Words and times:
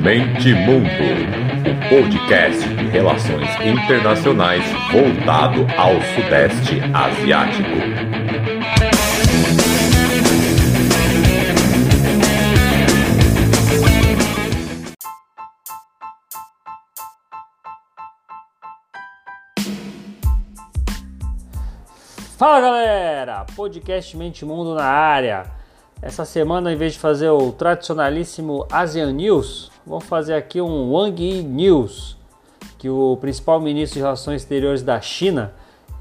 Mente 0.00 0.54
Mundo, 0.54 0.88
o 1.68 1.88
podcast 1.90 2.66
de 2.66 2.86
relações 2.88 3.46
internacionais 3.60 4.64
voltado 4.90 5.66
ao 5.76 6.00
Sudeste 6.14 6.80
Asiático. 6.94 7.68
Fala 22.38 22.60
galera, 22.62 23.44
podcast 23.54 24.16
Mente 24.16 24.46
Mundo 24.46 24.74
na 24.74 24.84
área. 24.84 25.61
Essa 26.02 26.24
semana, 26.24 26.72
em 26.72 26.76
vez 26.76 26.94
de 26.94 26.98
fazer 26.98 27.30
o 27.30 27.52
tradicionalíssimo 27.52 28.66
ASEAN 28.68 29.12
News, 29.12 29.70
vamos 29.86 30.02
fazer 30.02 30.34
aqui 30.34 30.60
um 30.60 30.92
Wang 30.92 31.22
Yi 31.22 31.44
News, 31.44 32.18
que 32.76 32.90
o 32.90 33.16
principal 33.20 33.60
ministro 33.60 33.98
de 33.98 34.02
Relações 34.02 34.42
Exteriores 34.42 34.82
da 34.82 35.00
China, 35.00 35.54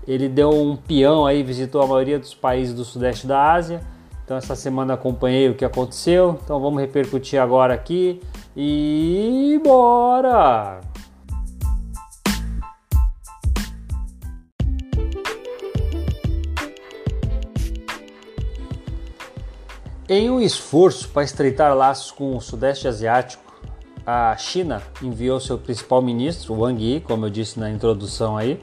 ele 0.07 0.27
deu 0.27 0.49
um 0.49 0.75
peão 0.75 1.23
aí, 1.27 1.43
visitou 1.43 1.83
a 1.83 1.87
maioria 1.87 2.17
dos 2.17 2.33
países 2.33 2.73
do 2.73 2.83
sudeste 2.83 3.27
da 3.27 3.53
Ásia. 3.53 3.79
Então 4.25 4.35
essa 4.35 4.55
semana 4.55 4.95
acompanhei 4.95 5.49
o 5.49 5.53
que 5.53 5.63
aconteceu, 5.63 6.39
então 6.43 6.59
vamos 6.59 6.81
repercutir 6.81 7.39
agora 7.39 7.75
aqui 7.75 8.19
e 8.57 9.61
bora! 9.63 10.90
Em 20.13 20.29
um 20.29 20.41
esforço 20.41 21.07
para 21.07 21.23
estreitar 21.23 21.73
laços 21.73 22.11
com 22.11 22.35
o 22.35 22.41
Sudeste 22.41 22.85
Asiático, 22.85 23.41
a 24.05 24.35
China 24.35 24.81
enviou 25.01 25.39
seu 25.39 25.57
principal 25.57 26.01
ministro, 26.01 26.53
Wang 26.53 26.83
Yi, 26.83 26.99
como 26.99 27.27
eu 27.27 27.29
disse 27.29 27.57
na 27.57 27.71
introdução 27.71 28.35
aí. 28.35 28.61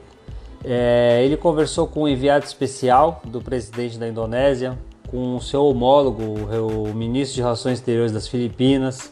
É, 0.63 1.23
ele 1.25 1.35
conversou 1.35 1.87
com 1.87 2.03
o 2.03 2.07
enviado 2.07 2.45
especial 2.45 3.19
do 3.25 3.41
presidente 3.41 3.97
da 3.97 4.07
Indonésia, 4.07 4.77
com 5.09 5.37
o 5.37 5.41
seu 5.41 5.65
homólogo, 5.65 6.21
o 6.21 6.93
ministro 6.93 7.37
de 7.37 7.41
Relações 7.41 7.79
Exteriores 7.79 8.11
das 8.11 8.27
Filipinas. 8.27 9.11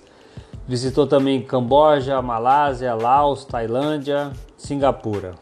Visitou 0.68 1.08
também 1.08 1.42
Camboja, 1.42 2.22
Malásia, 2.22 2.94
Laos, 2.94 3.46
Tailândia, 3.46 4.32
Singapura. 4.56 5.34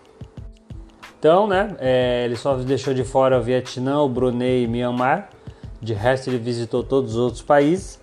Então, 1.19 1.45
né, 1.45 1.75
é, 1.77 2.23
ele 2.23 2.37
só 2.37 2.55
deixou 2.55 2.93
de 2.93 3.03
fora 3.03 3.37
o 3.37 3.43
Vietnã, 3.43 3.99
o 3.99 4.07
Brunei 4.07 4.63
e 4.63 4.67
Myanmar. 4.69 5.34
De 5.81 5.93
resto, 5.93 6.29
ele 6.29 6.37
visitou 6.37 6.83
todos 6.83 7.15
os 7.15 7.17
outros 7.17 7.41
países. 7.41 7.99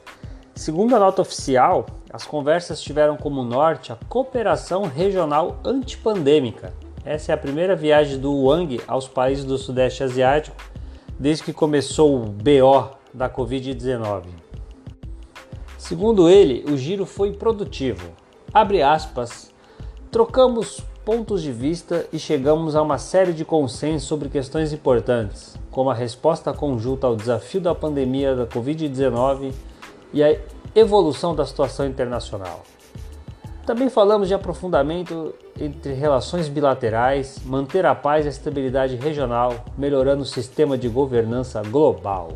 Segundo 0.55 0.95
a 0.95 0.99
nota 0.99 1.23
oficial, 1.23 1.87
as 2.13 2.27
conversas 2.27 2.81
tiveram 2.81 3.17
como 3.17 3.43
norte 3.43 3.93
a 3.93 3.97
cooperação 4.09 4.83
regional 4.83 5.59
antipandêmica. 5.65 6.75
Essa 7.05 7.33
é 7.33 7.35
a 7.35 7.39
primeira 7.39 7.75
viagem 7.75 8.19
do 8.19 8.45
Wang 8.45 8.81
aos 8.87 9.09
países 9.09 9.45
do 9.45 9.59
Sudeste 9.59 10.05
Asiático 10.05 10.57
desde 11.19 11.45
que 11.45 11.53
começou 11.53 12.17
o 12.17 12.27
BO 12.27 12.97
da 13.15 13.29
Covid-19. 13.29 14.25
Segundo 15.79 16.29
ele, 16.29 16.65
o 16.71 16.77
giro 16.77 17.07
foi 17.07 17.33
produtivo. 17.33 18.13
Abre 18.53 18.83
aspas, 18.83 19.53
trocamos 20.11 20.81
pontos 21.05 21.43
de 21.43 21.51
vista 21.51 22.07
e 22.13 22.19
chegamos 22.19 22.77
a 22.77 22.83
uma 22.83 22.97
série 22.97 23.33
de 23.33 23.45
consensos 23.45 24.09
sobre 24.09 24.29
questões 24.29 24.73
importantes, 24.73 25.57
como 25.71 25.91
a 25.91 25.95
resposta 25.95 26.53
conjunta 26.53 27.07
ao 27.07 27.17
desafio 27.17 27.61
da 27.61 27.75
pandemia 27.75 28.37
da 28.37 28.47
Covid-19 28.47 29.53
e 30.13 30.23
a 30.23 30.37
evolução 30.75 31.35
da 31.35 31.45
situação 31.45 31.87
internacional. 31.87 32.63
Também 33.67 33.89
falamos 33.89 34.29
de 34.29 34.35
aprofundamento 34.35 35.35
entre 35.61 35.93
relações 35.93 36.49
bilaterais, 36.49 37.41
manter 37.45 37.85
a 37.85 37.95
paz 37.95 38.25
e 38.25 38.29
a 38.29 38.31
estabilidade 38.31 38.97
regional, 38.97 39.65
melhorando 39.77 40.23
o 40.23 40.27
sistema 40.27 40.79
de 40.79 40.89
governança 40.89 41.63
global. 41.63 42.33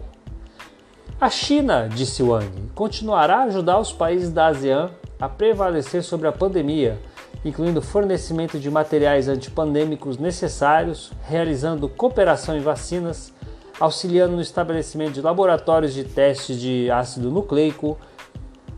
A 1.20 1.30
China, 1.30 1.88
disse 1.88 2.22
Wang, 2.22 2.70
continuará 2.74 3.38
a 3.38 3.44
ajudar 3.44 3.78
os 3.78 3.92
países 3.92 4.30
da 4.30 4.48
ASEAN 4.48 4.90
a 5.20 5.28
prevalecer 5.28 6.02
sobre 6.02 6.28
a 6.28 6.32
pandemia 6.32 6.98
incluindo 7.44 7.80
fornecimento 7.80 8.58
de 8.58 8.70
materiais 8.70 9.28
antipandêmicos 9.28 10.18
necessários, 10.18 11.12
realizando 11.22 11.88
cooperação 11.88 12.56
em 12.56 12.60
vacinas, 12.60 13.32
auxiliando 13.78 14.36
no 14.36 14.42
estabelecimento 14.42 15.12
de 15.12 15.20
laboratórios 15.20 15.94
de 15.94 16.04
testes 16.04 16.58
de 16.60 16.90
ácido 16.90 17.30
nucleico, 17.30 17.98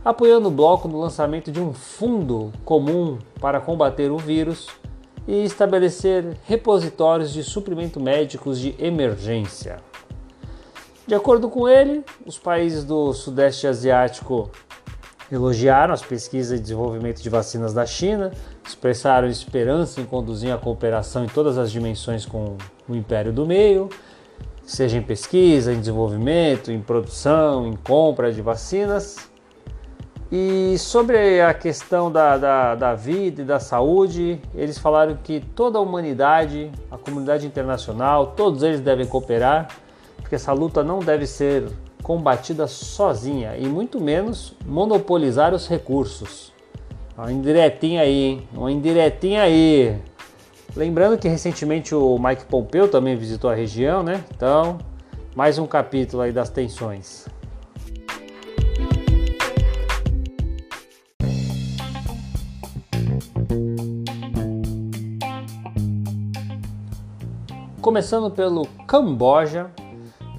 apoiando 0.03 0.47
o 0.47 0.51
bloco 0.51 0.87
no 0.87 0.99
lançamento 0.99 1.51
de 1.51 1.59
um 1.59 1.73
fundo 1.73 2.51
comum 2.63 3.17
para 3.39 3.59
combater 3.59 4.11
o 4.11 4.17
vírus 4.17 4.67
e 5.27 5.43
estabelecer 5.43 6.37
repositórios 6.45 7.31
de 7.31 7.43
suprimento 7.43 7.99
médicos 7.99 8.59
de 8.59 8.75
emergência. 8.79 9.77
De 11.05 11.15
acordo 11.15 11.49
com 11.49 11.67
ele, 11.67 12.03
os 12.25 12.37
países 12.37 12.83
do 12.83 13.13
Sudeste 13.13 13.65
Asiático 13.65 14.49
elogiaram 15.31 15.93
as 15.93 16.01
pesquisas 16.01 16.57
e 16.57 16.61
desenvolvimento 16.61 17.21
de 17.21 17.29
vacinas 17.29 17.73
da 17.73 17.85
China, 17.85 18.31
expressaram 18.65 19.27
esperança 19.27 20.01
em 20.01 20.05
conduzir 20.05 20.51
a 20.51 20.57
cooperação 20.57 21.23
em 21.23 21.27
todas 21.27 21.57
as 21.57 21.71
dimensões 21.71 22.25
com 22.25 22.57
o 22.87 22.95
Império 22.95 23.31
do 23.31 23.45
Meio, 23.45 23.89
seja 24.63 24.97
em 24.97 25.01
pesquisa, 25.01 25.73
em 25.73 25.79
desenvolvimento, 25.79 26.71
em 26.71 26.81
produção, 26.81 27.67
em 27.67 27.75
compra 27.75 28.31
de 28.31 28.41
vacinas. 28.41 29.29
E 30.31 30.77
sobre 30.77 31.41
a 31.41 31.55
questão 31.55 32.11
da, 32.11 32.37
da, 32.37 32.75
da 32.75 32.93
vida 32.93 33.41
e 33.41 33.45
da 33.45 33.59
saúde, 33.59 34.39
eles 34.53 34.77
falaram 34.77 35.17
que 35.23 35.39
toda 35.39 35.79
a 35.79 35.81
humanidade, 35.81 36.71
a 36.91 36.97
comunidade 36.97 37.47
internacional, 37.47 38.27
todos 38.27 38.61
eles 38.61 38.79
devem 38.79 39.07
cooperar, 39.07 39.69
porque 40.17 40.35
essa 40.35 40.53
luta 40.53 40.83
não 40.83 40.99
deve 40.99 41.25
ser 41.25 41.67
combatida 42.03 42.67
sozinha 42.67 43.55
e 43.57 43.67
muito 43.67 43.99
menos 43.99 44.53
monopolizar 44.65 45.53
os 45.53 45.67
recursos. 45.67 46.51
Uma 47.17 47.31
indiretinha 47.31 48.01
aí, 48.01 48.23
hein? 48.23 48.47
Uma 48.53 48.71
indiretinha 48.71 49.41
aí. 49.43 49.97
Lembrando 50.75 51.17
que 51.17 51.27
recentemente 51.27 51.93
o 51.93 52.17
Mike 52.17 52.45
Pompeu 52.45 52.87
também 52.87 53.15
visitou 53.15 53.49
a 53.49 53.55
região, 53.55 54.01
né? 54.01 54.23
Então, 54.33 54.77
mais 55.35 55.59
um 55.59 55.67
capítulo 55.67 56.21
aí 56.21 56.31
das 56.31 56.49
tensões. 56.49 57.27
Começando 67.81 68.29
pelo 68.29 68.65
Camboja, 68.85 69.71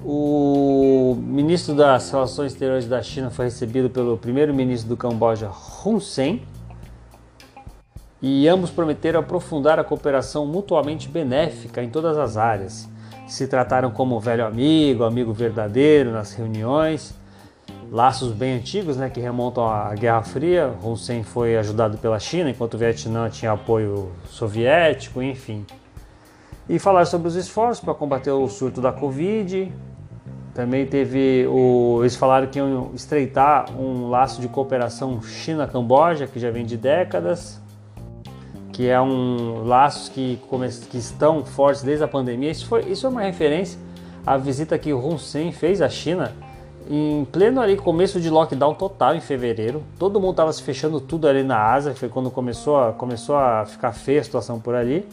o 0.03 1.15
ministro 1.19 1.75
das 1.75 2.09
Relações 2.11 2.53
Exteriores 2.53 2.87
da 2.87 3.01
China 3.01 3.29
foi 3.29 3.45
recebido 3.45 3.89
pelo 3.89 4.17
primeiro-ministro 4.17 4.89
do 4.89 4.97
Camboja, 4.97 5.51
Hun 5.85 5.99
Sen, 5.99 6.41
e 8.21 8.47
ambos 8.47 8.69
prometeram 8.69 9.19
aprofundar 9.19 9.79
a 9.79 9.83
cooperação 9.83 10.45
mutuamente 10.45 11.07
benéfica 11.07 11.83
em 11.83 11.89
todas 11.89 12.17
as 12.17 12.37
áreas. 12.37 12.87
Se 13.27 13.47
trataram 13.47 13.91
como 13.91 14.19
velho 14.19 14.45
amigo, 14.45 15.03
amigo 15.03 15.33
verdadeiro 15.33 16.11
nas 16.11 16.33
reuniões, 16.33 17.15
laços 17.91 18.31
bem 18.31 18.53
antigos 18.53 18.97
né, 18.97 19.09
que 19.09 19.19
remontam 19.19 19.67
à 19.67 19.93
Guerra 19.95 20.21
Fria. 20.23 20.73
Hun 20.83 20.95
Sen 20.95 21.23
foi 21.23 21.57
ajudado 21.57 21.97
pela 21.97 22.19
China, 22.19 22.49
enquanto 22.49 22.75
o 22.75 22.77
Vietnã 22.77 23.29
tinha 23.29 23.51
apoio 23.51 24.11
soviético, 24.29 25.21
enfim. 25.21 25.65
E 26.69 26.77
falar 26.77 27.05
sobre 27.05 27.27
os 27.27 27.35
esforços 27.35 27.83
para 27.83 27.93
combater 27.93 28.31
o 28.31 28.47
surto 28.47 28.81
da 28.81 28.91
Covid, 28.91 29.71
também 30.53 30.85
teve 30.85 31.47
o. 31.47 31.99
Eles 32.01 32.15
falaram 32.15 32.47
que 32.47 32.59
iam 32.59 32.91
estreitar 32.93 33.71
um 33.79 34.09
laço 34.09 34.41
de 34.41 34.47
cooperação 34.47 35.21
China-Camboja, 35.21 36.27
que 36.27 36.39
já 36.39 36.51
vem 36.51 36.65
de 36.65 36.77
décadas, 36.77 37.61
que 38.71 38.87
é 38.87 38.99
um 38.99 39.63
laço 39.65 40.11
que, 40.11 40.39
que 40.89 40.97
estão 40.97 41.45
fortes 41.45 41.83
desde 41.83 42.03
a 42.03 42.07
pandemia. 42.07 42.51
Isso 42.51 42.65
foi, 42.65 42.81
isso 42.83 43.05
é 43.05 43.09
uma 43.09 43.21
referência 43.21 43.79
à 44.25 44.37
visita 44.37 44.77
que 44.77 44.93
Hun 44.93 45.17
Sen 45.17 45.51
fez 45.51 45.81
à 45.81 45.89
China 45.89 46.31
em 46.89 47.25
pleno 47.25 47.61
ali 47.61 47.77
começo 47.77 48.19
de 48.19 48.29
lockdown 48.29 48.73
total 48.73 49.15
em 49.15 49.21
fevereiro. 49.21 49.83
Todo 49.97 50.19
mundo 50.19 50.31
estava 50.31 50.51
se 50.51 50.61
fechando 50.61 50.99
tudo 50.99 51.27
ali 51.27 51.43
na 51.43 51.71
Ásia, 51.71 51.93
foi 51.95 52.09
quando 52.09 52.29
começou 52.29 52.77
a, 52.77 52.91
começou 52.91 53.35
a 53.35 53.65
ficar 53.65 53.93
feia 53.93 54.21
a 54.21 54.23
situação 54.23 54.59
por 54.59 54.75
ali. 54.75 55.07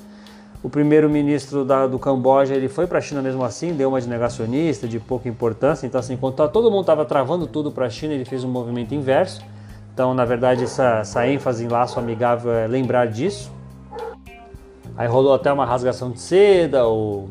O 0.62 0.68
primeiro-ministro 0.68 1.64
do 1.88 1.98
Camboja 1.98 2.54
ele 2.54 2.68
foi 2.68 2.86
para 2.86 2.98
a 2.98 3.00
China 3.00 3.22
mesmo 3.22 3.44
assim, 3.44 3.72
deu 3.72 3.90
uma 3.90 4.00
de 4.00 4.08
negacionista, 4.08 4.88
de 4.88 4.98
pouca 4.98 5.28
importância. 5.28 5.86
Então, 5.86 6.00
assim, 6.00 6.14
enquanto 6.14 6.46
todo 6.48 6.70
mundo 6.70 6.80
estava 6.80 7.04
travando 7.04 7.46
tudo 7.46 7.70
para 7.70 7.86
a 7.86 7.90
China, 7.90 8.12
ele 8.12 8.24
fez 8.24 8.42
um 8.42 8.48
movimento 8.48 8.92
inverso. 8.92 9.40
Então, 9.94 10.14
na 10.14 10.24
verdade, 10.24 10.64
essa, 10.64 10.98
essa 11.00 11.26
ênfase 11.28 11.64
em 11.64 11.68
laço 11.68 11.98
amigável 11.98 12.52
é 12.52 12.66
lembrar 12.66 13.06
disso. 13.06 13.52
Aí 14.96 15.06
rolou 15.06 15.32
até 15.32 15.52
uma 15.52 15.64
rasgação 15.64 16.10
de 16.10 16.20
seda. 16.20 16.88
O 16.88 17.28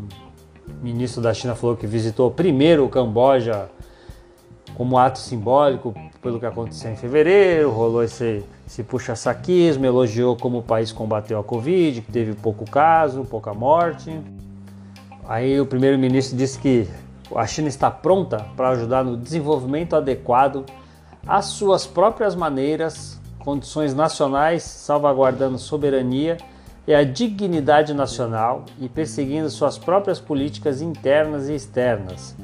ministro 0.81 1.21
da 1.21 1.33
China 1.33 1.53
falou 1.53 1.75
que 1.75 1.85
visitou 1.85 2.31
primeiro 2.31 2.85
o 2.85 2.89
Camboja 2.89 3.69
como 4.77 4.99
ato 4.99 5.17
simbólico 5.17 5.91
pelo 6.21 6.39
que 6.39 6.45
aconteceu 6.45 6.91
em 6.91 6.95
fevereiro, 6.95 7.71
rolou 7.71 8.03
esse, 8.03 8.43
esse 8.67 8.83
puxa-saquismo, 8.83 9.83
elogiou 9.83 10.37
como 10.37 10.59
o 10.59 10.61
país 10.61 10.91
combateu 10.91 11.39
a 11.39 11.43
Covid, 11.43 12.01
que 12.01 12.11
teve 12.11 12.35
pouco 12.35 12.63
caso, 12.69 13.25
pouca 13.25 13.55
morte. 13.55 14.21
Aí 15.27 15.59
o 15.59 15.65
primeiro-ministro 15.65 16.37
disse 16.37 16.59
que 16.59 16.87
a 17.35 17.47
China 17.47 17.67
está 17.67 17.89
pronta 17.89 18.45
para 18.55 18.69
ajudar 18.69 19.03
no 19.03 19.17
desenvolvimento 19.17 19.95
adequado 19.95 20.63
às 21.25 21.45
suas 21.45 21.87
próprias 21.87 22.35
maneiras, 22.35 23.19
condições 23.39 23.95
nacionais, 23.95 24.61
salvaguardando 24.61 25.57
soberania 25.57 26.37
e 26.85 26.93
a 26.93 27.03
dignidade 27.03 27.95
nacional 27.95 28.63
e 28.79 28.87
perseguindo 28.87 29.49
suas 29.49 29.75
próprias 29.75 30.19
políticas 30.19 30.83
internas 30.83 31.49
e 31.49 31.55
externas. 31.55 32.35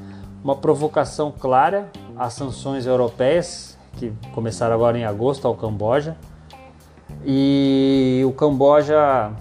Uma 0.44 0.56
provocação 0.56 1.32
clara 1.32 1.90
às 2.18 2.34
sanções 2.34 2.86
europeias, 2.86 3.78
que 3.98 4.12
começaram 4.34 4.76
agora 4.76 4.98
em 4.98 5.06
agosto 5.06 5.48
ao 5.48 5.56
Camboja. 5.56 6.18
E 7.26 8.22
o 8.26 8.32
Camboja 8.34 9.32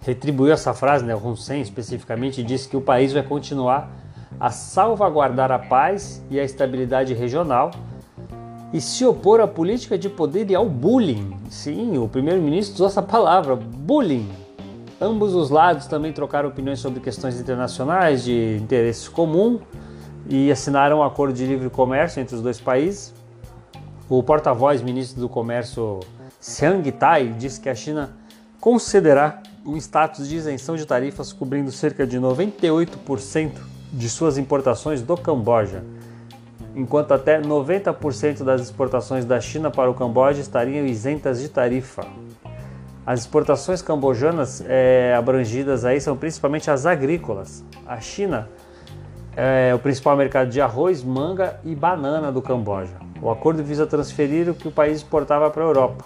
retribuiu 0.00 0.52
essa 0.52 0.72
frase, 0.74 1.04
né? 1.04 1.14
Hun 1.16 1.34
Sen 1.34 1.60
especificamente 1.60 2.42
disse 2.42 2.68
que 2.68 2.76
o 2.76 2.80
país 2.80 3.12
vai 3.12 3.22
continuar 3.22 3.90
a 4.38 4.50
salvaguardar 4.50 5.50
a 5.50 5.58
paz 5.58 6.22
e 6.30 6.38
a 6.38 6.44
estabilidade 6.44 7.14
regional 7.14 7.70
e 8.72 8.80
se 8.80 9.04
opor 9.04 9.40
à 9.40 9.46
política 9.46 9.98
de 9.98 10.08
poder 10.08 10.50
e 10.50 10.54
ao 10.54 10.68
bullying. 10.68 11.36
Sim, 11.50 11.98
o 11.98 12.08
primeiro-ministro 12.08 12.74
usou 12.74 12.86
essa 12.86 13.02
palavra, 13.02 13.54
bullying. 13.54 14.28
Ambos 15.00 15.34
os 15.34 15.50
lados 15.50 15.86
também 15.86 16.12
trocaram 16.12 16.48
opiniões 16.48 16.78
sobre 16.78 17.00
questões 17.00 17.38
internacionais 17.38 18.24
de 18.24 18.56
interesse 18.60 19.10
comum 19.10 19.60
e 20.28 20.50
assinaram 20.50 20.98
um 20.98 21.02
acordo 21.02 21.34
de 21.34 21.44
livre 21.44 21.68
comércio 21.70 22.20
entre 22.20 22.34
os 22.34 22.42
dois 22.42 22.60
países. 22.60 23.14
O 24.08 24.22
porta-voz 24.22 24.82
ministro 24.82 25.20
do 25.20 25.28
Comércio 25.28 26.00
Xiang 26.40 26.90
Tai 26.92 27.28
disse 27.38 27.60
que 27.60 27.68
a 27.68 27.74
China 27.74 28.16
concederá 28.60 29.42
um 29.64 29.76
status 29.76 30.28
de 30.28 30.36
isenção 30.36 30.76
de 30.76 30.86
tarifas 30.86 31.32
cobrindo 31.32 31.70
cerca 31.70 32.06
de 32.06 32.18
98% 32.18 33.52
de 33.92 34.08
suas 34.08 34.38
importações 34.38 35.02
do 35.02 35.16
Camboja 35.16 35.82
enquanto 36.74 37.12
até 37.12 37.40
90% 37.40 38.42
das 38.42 38.62
exportações 38.62 39.24
da 39.24 39.40
China 39.40 39.70
para 39.70 39.90
o 39.90 39.94
Camboja 39.94 40.40
estariam 40.40 40.86
isentas 40.86 41.40
de 41.40 41.48
tarifa. 41.48 42.06
As 43.04 43.20
exportações 43.20 43.82
cambojanas 43.82 44.62
é, 44.66 45.14
abrangidas 45.16 45.84
aí 45.84 46.00
são 46.00 46.16
principalmente 46.16 46.70
as 46.70 46.86
agrícolas. 46.86 47.64
A 47.86 48.00
China 48.00 48.48
é 49.36 49.74
o 49.74 49.78
principal 49.78 50.16
mercado 50.16 50.50
de 50.50 50.60
arroz, 50.60 51.02
manga 51.02 51.58
e 51.64 51.74
banana 51.74 52.30
do 52.30 52.42
Camboja. 52.42 52.96
O 53.20 53.30
acordo 53.30 53.62
visa 53.62 53.86
transferir 53.86 54.48
o 54.48 54.54
que 54.54 54.68
o 54.68 54.72
país 54.72 54.98
exportava 54.98 55.50
para 55.50 55.62
a 55.62 55.66
Europa. 55.66 56.04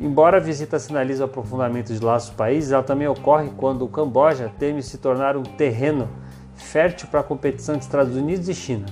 Embora 0.00 0.36
a 0.36 0.40
visita 0.40 0.78
sinalize 0.78 1.20
o 1.20 1.24
aprofundamento 1.24 1.92
de 1.92 2.04
laços 2.04 2.30
países, 2.30 2.72
ela 2.72 2.82
também 2.82 3.08
ocorre 3.08 3.50
quando 3.56 3.84
o 3.84 3.88
Camboja 3.88 4.50
teme 4.58 4.82
se 4.82 4.98
tornar 4.98 5.36
um 5.36 5.42
terreno 5.42 6.08
fértil 6.54 7.08
para 7.08 7.20
a 7.20 7.24
competição 7.24 7.74
entre 7.74 7.86
Estados 7.86 8.16
Unidos 8.16 8.48
e 8.48 8.54
China. 8.54 8.86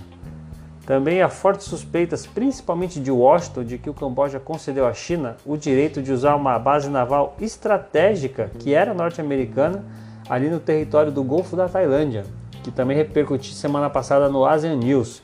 Também 0.84 1.20
há 1.20 1.29
fortes 1.29 1.67
suspeitas, 1.67 2.26
principalmente 2.26 3.00
de 3.00 3.11
Washington, 3.11 3.64
de 3.64 3.76
que 3.76 3.90
o 3.90 3.94
Camboja 3.94 4.38
concedeu 4.38 4.87
à 4.87 4.93
China 4.93 5.37
o 5.44 5.56
direito 5.56 6.00
de 6.00 6.12
usar 6.12 6.37
uma 6.37 6.58
base 6.61 6.88
naval 6.88 7.37
estratégica 7.40 8.50
que 8.58 8.72
era 8.72 8.94
norte-americana 8.94 9.84
ali 10.29 10.49
no 10.49 10.61
território 10.61 11.11
do 11.11 11.25
Golfo 11.25 11.56
da 11.56 11.69
Tailândia, 11.69 12.25
que 12.66 12.72
também 12.72 12.96
repercutiu 12.96 13.52
semana 13.52 13.88
passada 13.88 14.28
no 14.28 14.44
ASEAN 14.44 14.74
News, 14.74 15.22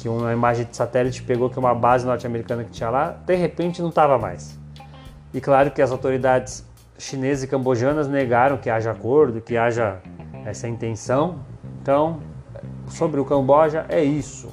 que 0.00 0.08
uma 0.08 0.32
imagem 0.32 0.66
de 0.66 0.76
satélite 0.76 1.22
pegou 1.22 1.48
que 1.48 1.56
uma 1.56 1.72
base 1.72 2.04
norte-americana 2.04 2.64
que 2.64 2.70
tinha 2.70 2.90
lá, 2.90 3.16
de 3.24 3.36
repente 3.36 3.80
não 3.80 3.90
estava 3.90 4.18
mais. 4.18 4.58
E 5.32 5.40
claro 5.40 5.70
que 5.70 5.80
as 5.80 5.92
autoridades 5.92 6.66
chinesas 6.98 7.44
e 7.44 7.46
cambojanas 7.46 8.08
negaram 8.08 8.56
que 8.56 8.68
haja 8.68 8.90
acordo, 8.90 9.40
que 9.40 9.56
haja 9.56 10.00
essa 10.44 10.66
intenção. 10.66 11.38
Então, 11.80 12.18
sobre 12.88 13.20
o 13.20 13.24
Camboja 13.24 13.86
é 13.88 14.02
isso. 14.02 14.52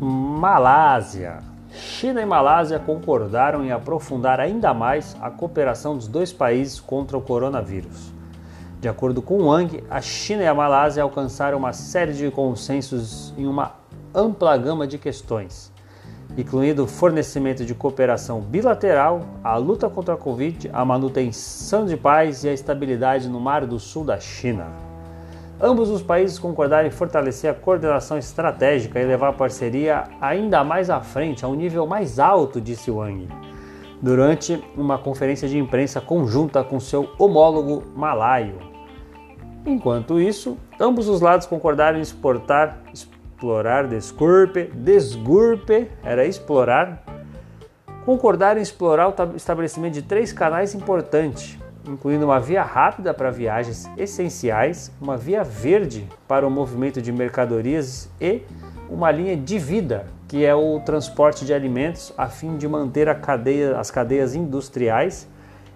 Malásia. 0.00 1.51
China 2.02 2.20
e 2.20 2.26
Malásia 2.26 2.80
concordaram 2.80 3.64
em 3.64 3.70
aprofundar 3.70 4.40
ainda 4.40 4.74
mais 4.74 5.16
a 5.20 5.30
cooperação 5.30 5.96
dos 5.96 6.08
dois 6.08 6.32
países 6.32 6.80
contra 6.80 7.16
o 7.16 7.22
coronavírus. 7.22 8.12
De 8.80 8.88
acordo 8.88 9.22
com 9.22 9.44
Wang, 9.44 9.84
a 9.88 10.00
China 10.00 10.42
e 10.42 10.46
a 10.48 10.52
Malásia 10.52 11.04
alcançaram 11.04 11.58
uma 11.58 11.72
série 11.72 12.12
de 12.12 12.28
consensos 12.32 13.32
em 13.38 13.46
uma 13.46 13.76
ampla 14.12 14.56
gama 14.56 14.84
de 14.84 14.98
questões, 14.98 15.72
incluindo 16.36 16.82
o 16.82 16.88
fornecimento 16.88 17.64
de 17.64 17.72
cooperação 17.72 18.40
bilateral, 18.40 19.20
a 19.44 19.56
luta 19.56 19.88
contra 19.88 20.14
a 20.14 20.18
Covid, 20.18 20.70
a 20.72 20.84
manutenção 20.84 21.86
de 21.86 21.96
paz 21.96 22.42
e 22.42 22.48
a 22.48 22.52
estabilidade 22.52 23.28
no 23.28 23.38
Mar 23.38 23.64
do 23.64 23.78
Sul 23.78 24.04
da 24.04 24.18
China. 24.18 24.91
Ambos 25.64 25.90
os 25.90 26.02
países 26.02 26.40
concordaram 26.40 26.88
em 26.88 26.90
fortalecer 26.90 27.48
a 27.48 27.54
coordenação 27.54 28.18
estratégica 28.18 28.98
e 28.98 29.04
levar 29.04 29.28
a 29.28 29.32
parceria 29.32 30.02
ainda 30.20 30.64
mais 30.64 30.90
à 30.90 31.00
frente, 31.00 31.44
a 31.44 31.48
um 31.48 31.54
nível 31.54 31.86
mais 31.86 32.18
alto, 32.18 32.60
disse 32.60 32.90
Wang, 32.90 33.28
durante 34.02 34.60
uma 34.76 34.98
conferência 34.98 35.46
de 35.46 35.56
imprensa 35.56 36.00
conjunta 36.00 36.64
com 36.64 36.80
seu 36.80 37.08
homólogo 37.16 37.84
malaio. 37.94 38.58
Enquanto 39.64 40.20
isso, 40.20 40.58
ambos 40.80 41.06
os 41.06 41.20
lados 41.20 41.46
concordaram 41.46 41.98
em 41.98 42.02
exportar 42.02 42.82
explorar, 42.92 43.86
desculpe, 43.86 44.64
desgurpe, 44.74 45.88
era 46.02 46.26
explorar. 46.26 47.04
Concordar 48.04 48.56
em 48.56 48.62
explorar 48.62 49.08
o 49.08 49.36
estabelecimento 49.36 49.94
de 49.94 50.02
três 50.02 50.32
canais 50.32 50.74
importantes, 50.74 51.56
incluindo 51.86 52.24
uma 52.24 52.38
via 52.38 52.62
rápida 52.62 53.12
para 53.12 53.30
viagens 53.30 53.90
essenciais, 53.96 54.92
uma 55.00 55.16
via 55.16 55.42
verde 55.42 56.06
para 56.28 56.46
o 56.46 56.50
movimento 56.50 57.00
de 57.00 57.10
mercadorias 57.12 58.08
e 58.20 58.42
uma 58.88 59.10
linha 59.10 59.36
de 59.36 59.58
vida, 59.58 60.06
que 60.28 60.44
é 60.44 60.54
o 60.54 60.80
transporte 60.80 61.44
de 61.44 61.52
alimentos, 61.52 62.12
a 62.16 62.28
fim 62.28 62.56
de 62.56 62.68
manter 62.68 63.12
cadeia, 63.20 63.78
as 63.78 63.90
cadeias 63.90 64.34
industriais 64.34 65.28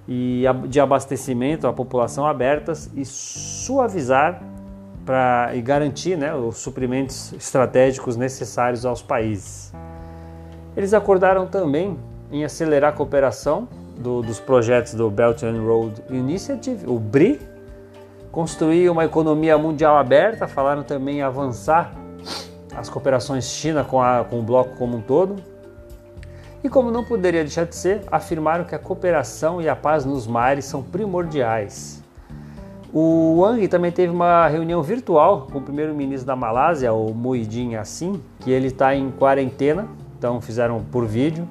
e 0.09 0.45
de 0.69 0.79
abastecimento 0.79 1.67
à 1.67 1.73
população 1.73 2.27
abertas 2.27 2.91
e 2.95 3.05
suavizar 3.05 4.43
para 5.05 5.53
e 5.55 5.63
garantir 5.63 6.17
né, 6.17 6.35
os 6.35 6.59
suprimentos 6.59 7.33
estratégicos 7.33 8.17
necessários 8.17 8.85
aos 8.85 9.03
países. 9.03 9.73
Eles 10.77 10.93
acordaram 10.93 11.47
também 11.47 11.97
em 12.31 12.45
acelerar 12.45 12.93
a 12.93 12.97
cooperação 12.97 13.69
do, 13.99 14.23
dos 14.23 14.39
projetos 14.39 14.95
do 14.95 15.11
Belt 15.11 15.43
and 15.43 15.63
Road 15.63 16.03
Initiative, 16.11 16.87
o 16.87 16.99
BRI, 16.99 17.41
construir 18.31 18.91
uma 18.91 19.05
economia 19.05 19.57
mundial 19.57 19.97
aberta, 19.97 20.47
falaram 20.47 20.83
também 20.83 21.19
em 21.19 21.23
avançar 21.23 21.93
as 22.77 22.89
cooperações 22.89 23.47
China 23.47 23.83
com, 23.83 24.01
a, 24.01 24.25
com 24.25 24.41
o 24.41 24.43
bloco 24.43 24.77
como 24.77 24.99
um 24.99 25.01
todo. 25.01 25.37
E 26.63 26.69
como 26.69 26.91
não 26.91 27.05
poderia 27.05 27.43
deixar 27.43 27.65
de 27.65 27.77
ser, 27.77 28.03
afirmaram 28.11 28.65
que 28.65 28.75
a 28.75 28.79
cooperação 28.79 29.63
e 29.63 29.69
a 29.69 29.77
paz 29.77 30.05
nos 30.05 30.27
mares 30.27 30.65
são 30.65 30.83
primordiais. 30.83 32.03
O 32.93 33.41
Wang 33.41 33.67
também 33.69 33.93
teve 33.93 34.13
uma 34.13 34.49
reunião 34.49 34.83
virtual 34.83 35.47
com 35.51 35.59
o 35.59 35.63
primeiro-ministro 35.63 36.27
da 36.27 36.35
Malásia, 36.35 36.93
o 36.93 37.13
Muhyiddin 37.13 37.73
Yassin, 37.73 38.23
que 38.41 38.51
ele 38.51 38.69
está 38.69 38.95
em 38.95 39.11
quarentena, 39.11 39.87
então 40.19 40.41
fizeram 40.41 40.83
por 40.91 41.07
vídeo. 41.07 41.47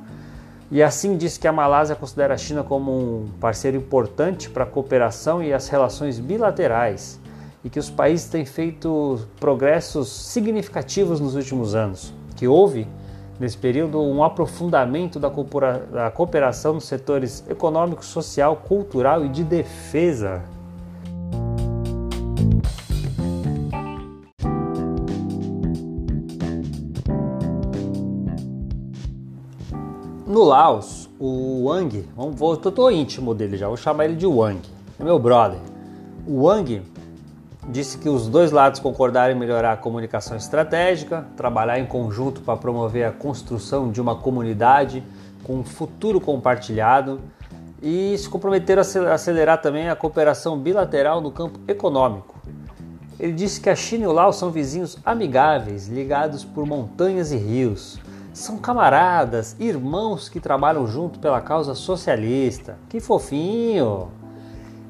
E 0.72 0.82
assim 0.82 1.16
disse 1.16 1.40
que 1.40 1.48
a 1.48 1.52
Malásia 1.52 1.96
considera 1.96 2.34
a 2.34 2.38
China 2.38 2.64
como 2.64 2.92
um 2.92 3.28
parceiro 3.40 3.78
importante 3.78 4.50
para 4.50 4.64
a 4.64 4.68
cooperação 4.68 5.44
e 5.44 5.54
as 5.54 5.68
relações 5.68 6.20
bilaterais 6.20 7.20
e 7.64 7.70
que 7.70 7.80
os 7.80 7.90
países 7.90 8.28
têm 8.28 8.46
feito 8.46 9.20
progressos 9.40 10.08
significativos 10.08 11.20
nos 11.20 11.36
últimos 11.36 11.76
anos, 11.76 12.14
que 12.36 12.48
houve 12.48 12.88
nesse 13.40 13.58
período 13.58 14.02
um 14.02 14.24
aprofundamento 14.24 15.20
da 15.20 16.10
cooperação 16.12 16.74
nos 16.74 16.86
setores 16.86 17.44
econômico, 17.50 18.06
social, 18.06 18.56
cultural 18.56 19.26
e 19.26 19.30
de 19.30 19.44
defesa 19.44 20.44
Laos, 30.46 31.10
o 31.20 31.66
Wang, 31.66 32.08
vamos, 32.16 32.36
vou, 32.36 32.54
eu 32.54 32.72
tô 32.72 32.90
íntimo 32.90 33.34
dele 33.34 33.58
já, 33.58 33.68
vou 33.68 33.76
chamar 33.76 34.06
ele 34.06 34.16
de 34.16 34.28
Wang, 34.28 34.62
é 35.00 35.04
meu 35.04 35.20
brother. 35.20 35.60
O 36.28 36.44
Wang 36.44 36.82
disse 37.68 37.98
que 37.98 38.08
os 38.08 38.28
dois 38.28 38.52
lados 38.52 38.80
concordaram 38.80 39.34
em 39.34 39.38
melhorar 39.38 39.74
a 39.74 39.78
comunicação 39.78 40.38
estratégica, 40.38 41.26
trabalhar 41.36 41.80
em 41.80 41.86
conjunto 41.86 42.42
para 42.42 42.56
promover 42.56 43.06
a 43.06 43.12
construção 43.12 43.92
de 43.92 44.00
uma 44.00 44.16
comunidade 44.16 45.04
com 45.44 45.56
um 45.58 45.64
futuro 45.64 46.22
compartilhado 46.22 47.20
e 47.82 48.18
se 48.18 48.30
comprometeram 48.30 48.82
a 48.82 49.14
acelerar 49.14 49.62
também 49.62 49.90
a 49.90 49.96
cooperação 49.96 50.58
bilateral 50.58 51.22
no 51.22 51.32
campo 51.32 51.60
econômico. 51.68 52.36
Ele 53.20 53.32
disse 53.32 53.62
que 53.62 53.70
a 53.70 53.76
China 53.76 54.06
e 54.06 54.08
o 54.08 54.12
Laos 54.12 54.36
são 54.36 54.52
vizinhos 54.52 54.98
amigáveis, 55.06 55.88
ligados 55.88 56.44
por 56.44 56.66
montanhas 56.66 57.32
e 57.32 57.38
rios. 57.38 58.00
São 58.36 58.58
camaradas, 58.58 59.56
irmãos 59.62 60.28
que 60.28 60.42
trabalham 60.42 60.86
junto 60.86 61.20
pela 61.20 61.40
causa 61.40 61.74
socialista. 61.74 62.78
Que 62.90 63.00
fofinho! 63.00 64.10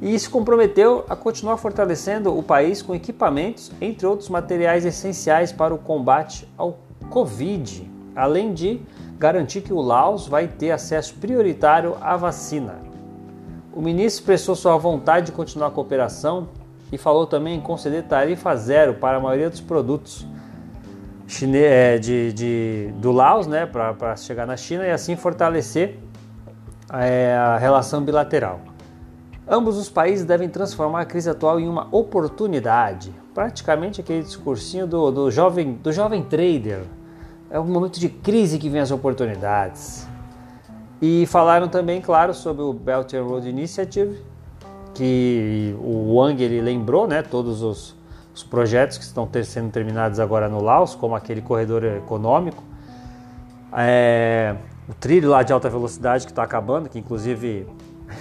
E 0.02 0.18
se 0.18 0.28
comprometeu 0.28 1.06
a 1.08 1.16
continuar 1.16 1.58
fortalecendo 1.58 2.36
o 2.36 2.42
país 2.42 2.82
com 2.82 2.96
equipamentos, 2.96 3.72
entre 3.80 4.08
outros 4.08 4.30
materiais 4.30 4.84
essenciais 4.84 5.52
para 5.52 5.76
o 5.76 5.78
combate 5.78 6.50
ao 6.58 6.80
Covid, 7.12 7.88
além 8.16 8.52
de 8.52 8.82
garantir 9.20 9.62
que 9.62 9.72
o 9.72 9.80
Laos 9.80 10.28
vai 10.28 10.48
ter 10.48 10.72
acesso 10.72 11.14
prioritário 11.14 11.98
à 12.02 12.18
vacina. 12.18 12.80
O 13.72 13.80
ministro 13.80 14.22
expressou 14.22 14.56
sua 14.56 14.76
vontade 14.76 15.28
de 15.28 15.32
continuar 15.34 15.68
a 15.68 15.72
cooperação 15.72 16.50
e 16.92 16.98
falou 16.98 17.28
também 17.28 17.60
em 17.60 17.62
conceder 17.62 18.06
tarifa 18.06 18.56
zero 18.56 18.96
para 18.96 19.18
a 19.18 19.22
maioria 19.22 19.52
dos 19.52 19.62
produtos 19.62 20.26
chine 21.28 21.58
é, 21.58 21.98
de, 21.98 22.34
de, 22.34 22.94
do 22.98 23.12
Laos 23.12 23.48
né, 23.48 23.66
para 23.66 24.16
chegar 24.16 24.46
na 24.46 24.56
China 24.56 24.86
e 24.86 24.92
assim 24.92 25.16
fortalecer 25.16 26.00
é, 26.92 27.36
a 27.36 27.58
relação 27.58 28.02
bilateral. 28.02 28.60
Ambos 29.48 29.78
os 29.78 29.90
países 29.90 30.26
devem 30.26 30.50
transformar 30.50 31.02
a 31.02 31.06
crise 31.06 31.30
atual 31.30 31.60
em 31.60 31.68
uma 31.68 31.88
oportunidade, 31.92 33.14
praticamente 33.34 34.02
aquele 34.02 34.24
discursinho 34.24 34.88
do, 34.88 35.12
do, 35.12 35.30
jovem, 35.30 35.74
do 35.74 35.92
jovem 35.92 36.24
trader. 36.24 36.82
É 37.50 37.60
um 37.60 37.66
momento 37.66 38.00
de 38.00 38.10
crise 38.10 38.58
que 38.58 38.70
vem 38.70 38.82
as 38.82 38.90
oportunidades. 38.90 40.08
E 41.00 41.28
falaram 41.28 41.68
também, 41.68 42.02
claro, 42.02 42.34
sobre 42.34 42.64
o 42.64 42.74
Belt 42.74 43.14
and 43.14 43.24
Road 43.24 43.48
Initiative, 43.48 44.20
que 44.96 45.76
o 45.80 46.16
Wang 46.16 46.42
ele 46.42 46.62
lembrou, 46.62 47.08
né, 47.08 47.22
todos 47.22 47.62
os, 47.62 47.96
os 48.36 48.44
projetos 48.44 48.98
que 48.98 49.06
estão 49.06 49.28
sendo 49.46 49.72
terminados 49.72 50.20
agora 50.20 50.50
no 50.50 50.62
Laos, 50.62 50.94
como 50.94 51.16
aquele 51.16 51.42
corredor 51.42 51.86
econômico, 51.86 52.62
é, 53.72 54.56
o 54.90 54.94
trilho 54.94 55.30
lá 55.30 55.42
de 55.42 55.54
alta 55.54 55.70
velocidade 55.70 56.26
que 56.26 56.34
está 56.34 56.44
acabando, 56.44 56.90
que 56.90 57.00
inclusive, 57.00 57.66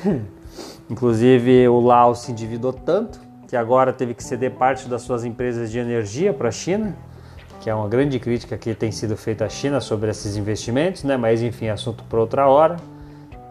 inclusive 0.89 1.69
o 1.69 1.81
Laos 1.81 2.21
se 2.21 2.31
endividou 2.31 2.73
tanto 2.73 3.21
que 3.49 3.57
agora 3.57 3.93
teve 3.93 4.15
que 4.15 4.23
ceder 4.23 4.53
parte 4.53 4.89
das 4.89 5.03
suas 5.03 5.25
empresas 5.25 5.71
de 5.71 5.81
energia 5.81 6.33
para 6.33 6.49
a 6.49 6.53
China, 6.53 6.97
que 7.61 7.69
é 7.69 7.75
uma 7.75 7.89
grande 7.89 8.19
crítica 8.21 8.57
que 8.57 8.73
tem 8.73 8.93
sido 8.93 9.17
feita 9.17 9.45
à 9.45 9.49
China 9.49 9.81
sobre 9.81 10.11
esses 10.11 10.37
investimentos, 10.37 11.03
né? 11.03 11.17
Mas 11.17 11.43
enfim, 11.43 11.69
assunto 11.69 12.05
para 12.05 12.21
outra 12.21 12.47
hora. 12.47 12.77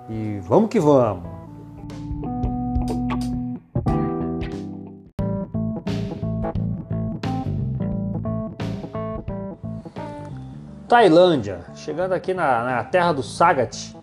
E 0.10 0.40
vamos 0.44 0.70
que 0.70 0.80
vamos. 0.80 1.33
Tailândia, 10.94 11.62
chegando 11.74 12.14
aqui 12.14 12.36
na, 12.36 12.64
na 12.64 12.84
terra 12.84 13.14
do 13.14 13.24
Sagat, 13.24 13.96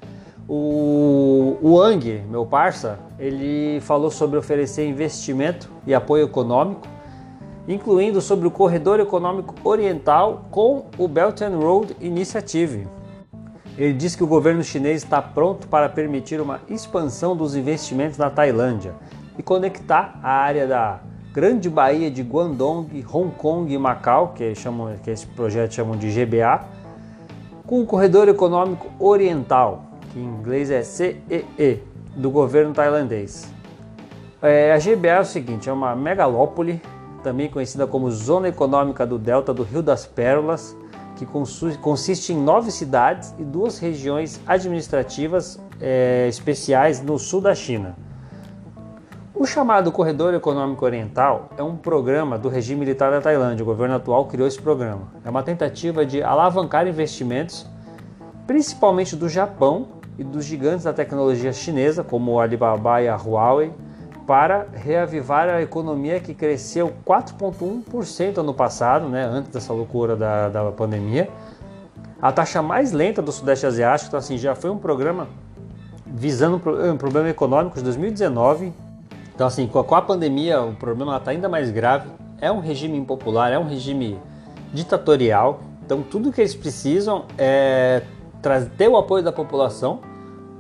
o, 0.49 1.57
Wang, 1.63 2.25
meu 2.29 2.45
parça, 2.45 2.99
ele 3.17 3.81
falou 3.83 4.11
sobre 4.11 4.37
oferecer 4.37 4.89
investimento 4.89 5.71
e 5.87 5.95
apoio 5.95 6.25
econômico, 6.25 6.89
incluindo 7.69 8.21
sobre 8.21 8.49
o 8.49 8.51
corredor 8.51 8.99
econômico 8.99 9.55
oriental 9.63 10.47
com 10.51 10.87
o 10.99 11.07
Belt 11.07 11.41
and 11.43 11.57
Road 11.59 11.97
Initiative. 12.01 12.89
Ele 13.79 13.93
disse 13.93 14.17
que 14.17 14.25
o 14.25 14.27
governo 14.27 14.65
chinês 14.65 15.05
está 15.05 15.23
pronto 15.23 15.69
para 15.69 15.89
permitir 15.89 16.41
uma 16.41 16.59
expansão 16.69 17.37
dos 17.37 17.55
investimentos 17.55 18.19
na 18.19 18.31
Tailândia 18.31 18.95
e 19.39 19.45
conectar 19.45 20.19
a 20.25 20.33
área 20.33 20.67
da 20.67 20.99
Grande 21.33 21.71
Baía 21.71 22.11
de 22.11 22.23
Guangdong, 22.23 23.07
Hong 23.13 23.31
Kong 23.37 23.73
e 23.73 23.79
Macau, 23.79 24.33
que, 24.35 24.53
chamam, 24.57 24.97
que 25.01 25.13
esse 25.13 25.25
projeto 25.29 25.73
chamam 25.73 25.97
de 25.97 26.11
GBA, 26.11 26.80
com 27.71 27.83
o 27.83 27.87
Corredor 27.87 28.29
Econômico 28.29 28.91
Oriental, 28.99 29.85
que 30.13 30.19
em 30.19 30.25
inglês 30.25 30.73
é 30.73 30.83
CEE, 30.83 31.81
do 32.17 32.29
governo 32.29 32.75
tailandês. 32.75 33.49
É, 34.43 34.73
a 34.73 34.79
GBA 34.79 35.09
é 35.09 35.21
o 35.21 35.25
seguinte, 35.25 35.69
é 35.69 35.73
uma 35.73 35.95
megalópole, 35.95 36.83
também 37.23 37.49
conhecida 37.49 37.87
como 37.87 38.11
Zona 38.11 38.49
Econômica 38.49 39.07
do 39.07 39.21
Delta 39.21 39.55
do 39.55 39.63
Rio 39.63 39.85
das 39.85 40.05
Pérolas, 40.05 40.77
que 41.15 41.25
consiste 41.81 42.33
em 42.33 42.37
nove 42.43 42.73
cidades 42.73 43.33
e 43.39 43.45
duas 43.45 43.79
regiões 43.79 44.41
administrativas 44.49 45.61
é, 45.81 46.27
especiais 46.29 47.01
no 47.01 47.21
sul 47.21 47.41
da 47.41 47.55
China. 47.55 47.95
O 49.41 49.47
chamado 49.47 49.91
Corredor 49.91 50.35
Econômico 50.35 50.85
Oriental 50.85 51.49
é 51.57 51.63
um 51.63 51.75
programa 51.75 52.37
do 52.37 52.51
regime 52.51 52.81
militar 52.81 53.11
da 53.11 53.23
Tailândia. 53.23 53.63
O 53.63 53.67
governo 53.67 53.95
atual 53.95 54.27
criou 54.27 54.47
esse 54.47 54.61
programa. 54.61 55.09
É 55.25 55.31
uma 55.31 55.43
tentativa 55.43 56.05
de 56.05 56.23
alavancar 56.23 56.87
investimentos, 56.87 57.67
principalmente 58.47 59.17
do 59.17 59.31
Japão 59.31 59.89
e 60.19 60.23
dos 60.23 60.45
gigantes 60.45 60.85
da 60.85 60.93
tecnologia 60.93 61.55
chinesa, 61.55 62.05
como 62.05 62.33
o 62.33 62.39
Alibaba 62.39 63.01
e 63.01 63.09
a 63.09 63.17
Huawei, 63.17 63.73
para 64.27 64.67
reavivar 64.75 65.49
a 65.49 65.63
economia 65.63 66.21
que 66.21 66.35
cresceu 66.35 66.93
4,1% 67.07 68.37
ano 68.37 68.53
passado, 68.53 69.09
né, 69.09 69.25
antes 69.25 69.51
dessa 69.51 69.73
loucura 69.73 70.17
da, 70.17 70.51
da 70.51 70.71
pandemia. 70.71 71.31
A 72.21 72.31
taxa 72.31 72.61
mais 72.61 72.93
lenta 72.93 73.23
do 73.23 73.33
Sudeste 73.33 73.65
Asiático, 73.65 74.09
então, 74.09 74.19
assim, 74.19 74.37
já 74.37 74.55
foi 74.55 74.69
um 74.69 74.77
programa 74.77 75.29
visando 76.05 76.57
um 76.57 76.97
problema 76.99 77.31
econômico 77.31 77.79
de 77.79 77.85
2019 77.85 78.90
então, 79.41 79.49
assim, 79.49 79.67
com 79.67 79.95
a 79.95 80.03
pandemia, 80.03 80.61
o 80.61 80.75
problema 80.75 81.17
está 81.17 81.31
ainda 81.31 81.49
mais 81.49 81.71
grave. 81.71 82.11
É 82.43 82.53
um 82.53 82.61
regime 82.61 82.99
impopular, 82.99 83.51
é 83.51 83.59
um 83.59 83.67
regime 83.67 84.19
ditatorial. 84.71 85.61
Então, 85.83 86.03
tudo 86.03 86.31
que 86.31 86.43
eles 86.43 86.55
precisam 86.55 87.25
é 87.39 88.03
ter 88.77 88.89
o 88.89 88.99
apoio 88.99 89.25
da 89.25 89.33
população. 89.33 90.01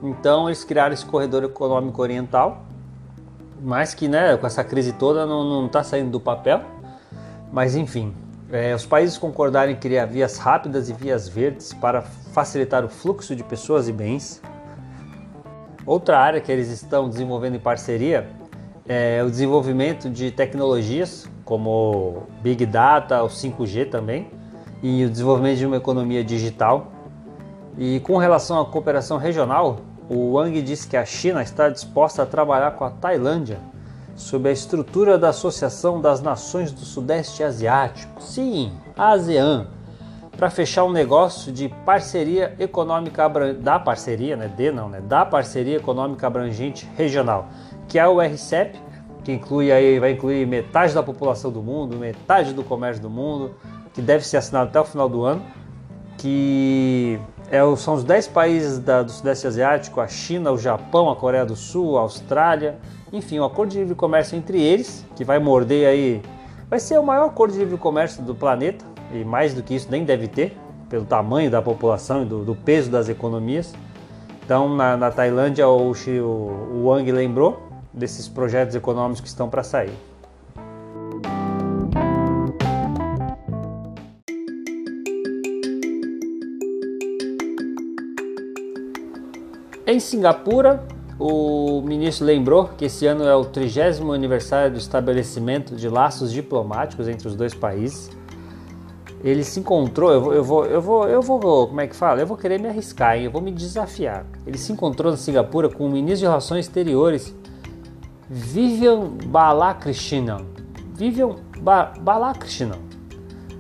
Então, 0.02 0.49
eles 0.49 0.64
criaram 0.64 0.94
esse 0.94 1.04
corredor 1.04 1.44
econômico 1.44 2.00
oriental, 2.00 2.62
mas 3.60 3.92
que, 3.92 4.08
né, 4.08 4.34
com 4.38 4.46
essa 4.46 4.64
crise 4.64 4.94
toda, 4.94 5.26
não 5.26 5.66
está 5.66 5.84
saindo 5.84 6.12
do 6.12 6.18
papel. 6.18 6.62
Mas, 7.52 7.76
enfim, 7.76 8.14
é, 8.50 8.75
os 8.75 8.87
países 8.87 9.18
concordaram 9.18 9.70
em 9.70 9.76
criar 9.76 10.06
vias 10.06 10.38
rápidas 10.38 10.88
e 10.88 10.94
vias 10.94 11.28
verdes 11.28 11.75
para 11.75 12.00
facilitar 12.00 12.82
o 12.82 12.88
fluxo 12.88 13.37
de 13.37 13.44
pessoas 13.44 13.90
e 13.90 13.92
bens. 13.92 14.40
Outra 15.84 16.18
área 16.18 16.40
que 16.40 16.50
eles 16.50 16.70
estão 16.70 17.10
desenvolvendo 17.10 17.56
em 17.56 17.60
parceria 17.60 18.39
é, 18.90 19.23
o 19.23 19.30
desenvolvimento 19.30 20.11
de 20.11 20.32
tecnologias 20.32 21.30
como 21.44 22.25
Big 22.42 22.66
Data, 22.66 23.23
o 23.23 23.28
5G 23.28 23.88
também, 23.88 24.28
e 24.82 25.04
o 25.04 25.09
desenvolvimento 25.09 25.59
de 25.59 25.66
uma 25.66 25.76
economia 25.76 26.25
digital. 26.25 26.90
E 27.78 28.00
com 28.00 28.16
relação 28.16 28.61
à 28.61 28.66
cooperação 28.66 29.16
regional, 29.16 29.78
o 30.09 30.32
Wang 30.32 30.61
disse 30.61 30.88
que 30.88 30.97
a 30.97 31.04
China 31.04 31.40
está 31.40 31.68
disposta 31.68 32.25
a 32.25 32.26
trabalhar 32.26 32.73
com 32.73 32.85
a 32.85 32.90
Tailândia 32.90 33.61
sob 34.16 34.49
a 34.49 34.52
estrutura 34.52 35.16
da 35.16 35.28
Associação 35.28 36.00
das 36.00 36.20
Nações 36.20 36.73
do 36.73 36.80
Sudeste 36.80 37.44
Asiático, 37.44 38.20
sim, 38.20 38.73
ASEAN, 38.99 39.68
para 40.37 40.50
fechar 40.50 40.85
um 40.85 40.90
negócio 40.90 41.52
de 41.52 41.68
parceria 41.87 42.56
econômica 42.59 43.28
da 43.61 43.78
parceria, 43.78 44.37
né, 44.37 44.49
de 44.49 44.73
não, 44.73 44.88
né, 44.88 45.00
da 45.00 45.25
parceria 45.25 45.76
econômica 45.76 46.26
abrangente 46.26 46.88
regional 46.97 47.49
que 47.90 47.99
é 47.99 48.06
o 48.06 48.20
RCEP, 48.20 48.78
que 49.25 49.32
inclui 49.32 49.70
aí, 49.70 49.99
vai 49.99 50.12
incluir 50.12 50.47
metade 50.47 50.94
da 50.94 51.02
população 51.02 51.50
do 51.50 51.61
mundo, 51.61 51.97
metade 51.97 52.54
do 52.54 52.62
comércio 52.62 53.02
do 53.02 53.11
mundo, 53.11 53.50
que 53.92 54.00
deve 54.00 54.25
ser 54.25 54.37
assinado 54.37 54.70
até 54.70 54.80
o 54.80 54.85
final 54.85 55.09
do 55.09 55.25
ano, 55.25 55.42
que 56.16 57.18
é, 57.50 57.59
são 57.76 57.94
os 57.94 58.04
10 58.04 58.28
países 58.28 58.78
da, 58.78 59.02
do 59.02 59.11
Sudeste 59.11 59.47
Asiático, 59.49 60.00
a 60.00 60.06
China, 60.06 60.52
o 60.52 60.59
Japão, 60.59 61.11
a 61.11 61.16
Coreia 61.16 61.44
do 61.44 61.56
Sul, 61.56 61.99
a 61.99 62.02
Austrália, 62.02 62.78
enfim, 63.12 63.40
um 63.40 63.44
acordo 63.44 63.70
de 63.70 63.78
livre 63.80 63.97
comércio 63.97 64.38
entre 64.38 64.62
eles, 64.62 65.04
que 65.16 65.25
vai 65.25 65.40
morder 65.40 65.88
aí, 65.88 66.23
vai 66.68 66.78
ser 66.78 66.97
o 66.97 67.02
maior 67.02 67.26
acordo 67.26 67.54
de 67.54 67.59
livre 67.59 67.76
comércio 67.76 68.23
do 68.23 68.37
planeta, 68.37 68.85
e 69.12 69.25
mais 69.25 69.52
do 69.52 69.64
que 69.64 69.75
isso 69.75 69.88
nem 69.90 70.04
deve 70.04 70.28
ter, 70.28 70.56
pelo 70.88 71.04
tamanho 71.04 71.50
da 71.50 71.61
população 71.61 72.23
e 72.23 72.25
do, 72.25 72.44
do 72.44 72.54
peso 72.54 72.88
das 72.88 73.09
economias. 73.09 73.75
Então, 74.44 74.76
na, 74.76 74.97
na 74.97 75.11
Tailândia, 75.11 75.68
o, 75.68 75.90
o, 75.90 76.23
o 76.23 76.85
Wang 76.87 77.11
lembrou 77.11 77.69
desses 77.92 78.28
projetos 78.28 78.75
econômicos 78.75 79.20
que 79.20 79.28
estão 79.28 79.49
para 79.49 79.62
sair. 79.62 79.94
Em 89.87 89.99
Singapura, 89.99 90.87
o 91.18 91.82
ministro 91.82 92.25
lembrou 92.25 92.70
que 92.78 92.85
esse 92.85 93.06
ano 93.06 93.25
é 93.25 93.35
o 93.35 93.44
30 93.44 94.02
aniversário 94.14 94.73
do 94.73 94.78
estabelecimento 94.78 95.75
de 95.75 95.88
laços 95.88 96.32
diplomáticos 96.32 97.09
entre 97.09 97.26
os 97.26 97.35
dois 97.35 97.54
países. 97.54 98.09
ele 99.25 99.42
se 99.42 99.59
encontrou, 99.59 100.12
eu 100.12 100.20
vou, 100.23 100.32
eu 100.32 100.44
vou, 100.44 100.64
eu 100.64 100.80
vou, 100.80 101.09
eu 101.09 101.20
vou, 101.20 101.66
como 101.66 101.80
é 101.80 101.88
que 101.88 101.97
fala? 101.97 102.20
Eu 102.20 102.26
vou 102.26 102.37
querer 102.37 102.61
me 102.61 102.68
arriscar, 102.68 103.16
hein? 103.16 103.25
eu 103.25 103.30
vou 103.30 103.42
me 103.42 103.50
desafiar. 103.50 104.25
Ele 104.47 104.56
se 104.56 104.73
encontrou 104.73 105.11
na 105.11 105.18
Singapura 105.18 105.68
com 105.68 105.85
o 105.87 105.90
ministro 105.90 106.20
de 106.20 106.25
Relações 106.26 106.66
Exteriores, 106.66 107.35
Vivian 108.32 109.16
Balakrishnan. 109.26 110.46
Vivian 110.94 111.34
ba 111.60 111.92
Balakrishnan. 112.00 112.78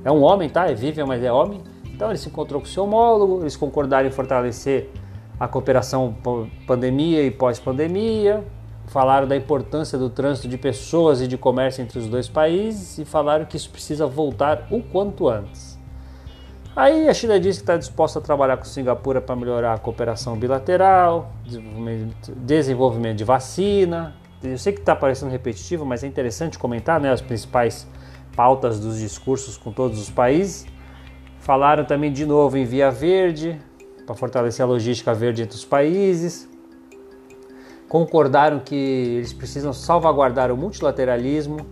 É 0.04 0.12
um 0.12 0.22
homem, 0.22 0.48
tá? 0.48 0.70
É 0.70 0.74
Vivian, 0.74 1.06
mas 1.06 1.24
é 1.24 1.32
homem. 1.32 1.60
Então 1.86 2.08
ele 2.08 2.16
se 2.16 2.28
encontrou 2.28 2.60
com 2.60 2.68
seu 2.68 2.84
homólogo, 2.84 3.40
eles 3.40 3.56
concordaram 3.56 4.06
em 4.06 4.12
fortalecer 4.12 4.88
a 5.40 5.48
cooperação 5.48 6.14
pandemia 6.68 7.24
e 7.24 7.32
pós-pandemia, 7.32 8.44
falaram 8.86 9.26
da 9.26 9.36
importância 9.36 9.98
do 9.98 10.08
trânsito 10.08 10.46
de 10.46 10.56
pessoas 10.56 11.20
e 11.20 11.26
de 11.26 11.36
comércio 11.36 11.82
entre 11.82 11.98
os 11.98 12.06
dois 12.06 12.28
países 12.28 12.96
e 12.98 13.04
falaram 13.04 13.46
que 13.46 13.56
isso 13.56 13.70
precisa 13.70 14.06
voltar 14.06 14.68
o 14.70 14.80
quanto 14.80 15.28
antes. 15.28 15.80
Aí 16.76 17.08
a 17.08 17.14
China 17.14 17.40
disse 17.40 17.58
que 17.58 17.64
está 17.64 17.76
disposta 17.76 18.20
a 18.20 18.22
trabalhar 18.22 18.56
com 18.56 18.64
Singapura 18.64 19.20
para 19.20 19.34
melhorar 19.34 19.74
a 19.74 19.78
cooperação 19.78 20.36
bilateral, 20.36 21.32
desenvolvimento 22.36 23.16
de 23.16 23.24
vacina. 23.24 24.19
Eu 24.42 24.58
sei 24.58 24.72
que 24.72 24.80
está 24.80 24.96
parecendo 24.96 25.30
repetitivo, 25.30 25.84
mas 25.84 26.02
é 26.02 26.06
interessante 26.06 26.58
comentar 26.58 27.00
né, 27.00 27.10
as 27.10 27.20
principais 27.20 27.86
pautas 28.34 28.80
dos 28.80 28.98
discursos 28.98 29.56
com 29.56 29.72
todos 29.72 30.00
os 30.00 30.10
países. 30.10 30.66
Falaram 31.38 31.84
também 31.84 32.12
de 32.12 32.24
novo 32.24 32.56
em 32.56 32.64
Via 32.64 32.90
Verde, 32.90 33.60
para 34.06 34.14
fortalecer 34.14 34.64
a 34.64 34.68
logística 34.68 35.12
verde 35.12 35.42
entre 35.42 35.56
os 35.56 35.64
países 35.64 36.50
concordaram 37.90 38.60
que 38.60 38.76
eles 39.16 39.32
precisam 39.32 39.72
salvaguardar 39.72 40.52
o 40.52 40.56
multilateralismo, 40.56 41.66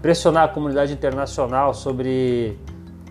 pressionar 0.00 0.44
a 0.44 0.48
comunidade 0.48 0.92
internacional 0.92 1.74
sobre 1.74 2.56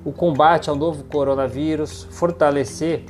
o 0.06 0.14
combate 0.14 0.70
ao 0.70 0.78
novo 0.78 1.04
coronavírus, 1.04 2.08
fortalecer 2.10 3.04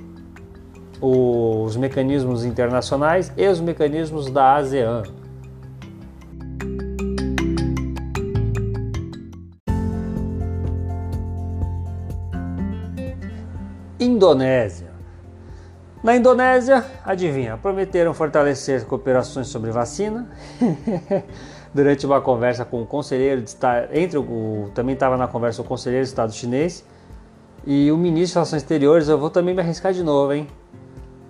os 1.00 1.78
mecanismos 1.78 2.44
internacionais 2.44 3.32
e 3.38 3.48
os 3.48 3.62
mecanismos 3.62 4.32
da 4.32 4.56
ASEAN. 4.56 5.04
Indonésia. 14.20 14.90
Na 16.04 16.14
Indonésia, 16.14 16.86
adivinha, 17.06 17.56
prometeram 17.56 18.14
fortalecer 18.14 18.86
cooperações 18.86 19.48
sobre 19.48 19.72
vacina. 19.72 20.28
Durante 21.74 22.06
uma 22.06 22.20
conversa 22.20 22.66
com 22.66 22.82
o 22.82 22.86
conselheiro 22.86 23.42
de 23.42 23.48
Estado, 23.48 23.88
entre 23.94 24.18
o, 24.18 24.70
também 24.76 24.94
estava 24.94 25.16
na 25.16 25.26
conversa 25.26 25.62
o 25.62 25.66
conselheiro 25.66 26.04
de 26.04 26.10
Estado 26.10 26.34
chinês 26.34 26.84
e 27.66 27.90
o 27.92 27.98
ministro 27.98 28.28
de 28.28 28.34
Relações 28.36 28.62
Exteriores, 28.62 29.08
eu 29.08 29.18
vou 29.18 29.30
também 29.30 29.56
me 29.56 29.62
arriscar 29.62 29.94
de 29.94 30.04
novo, 30.04 30.34
hein? 30.34 30.48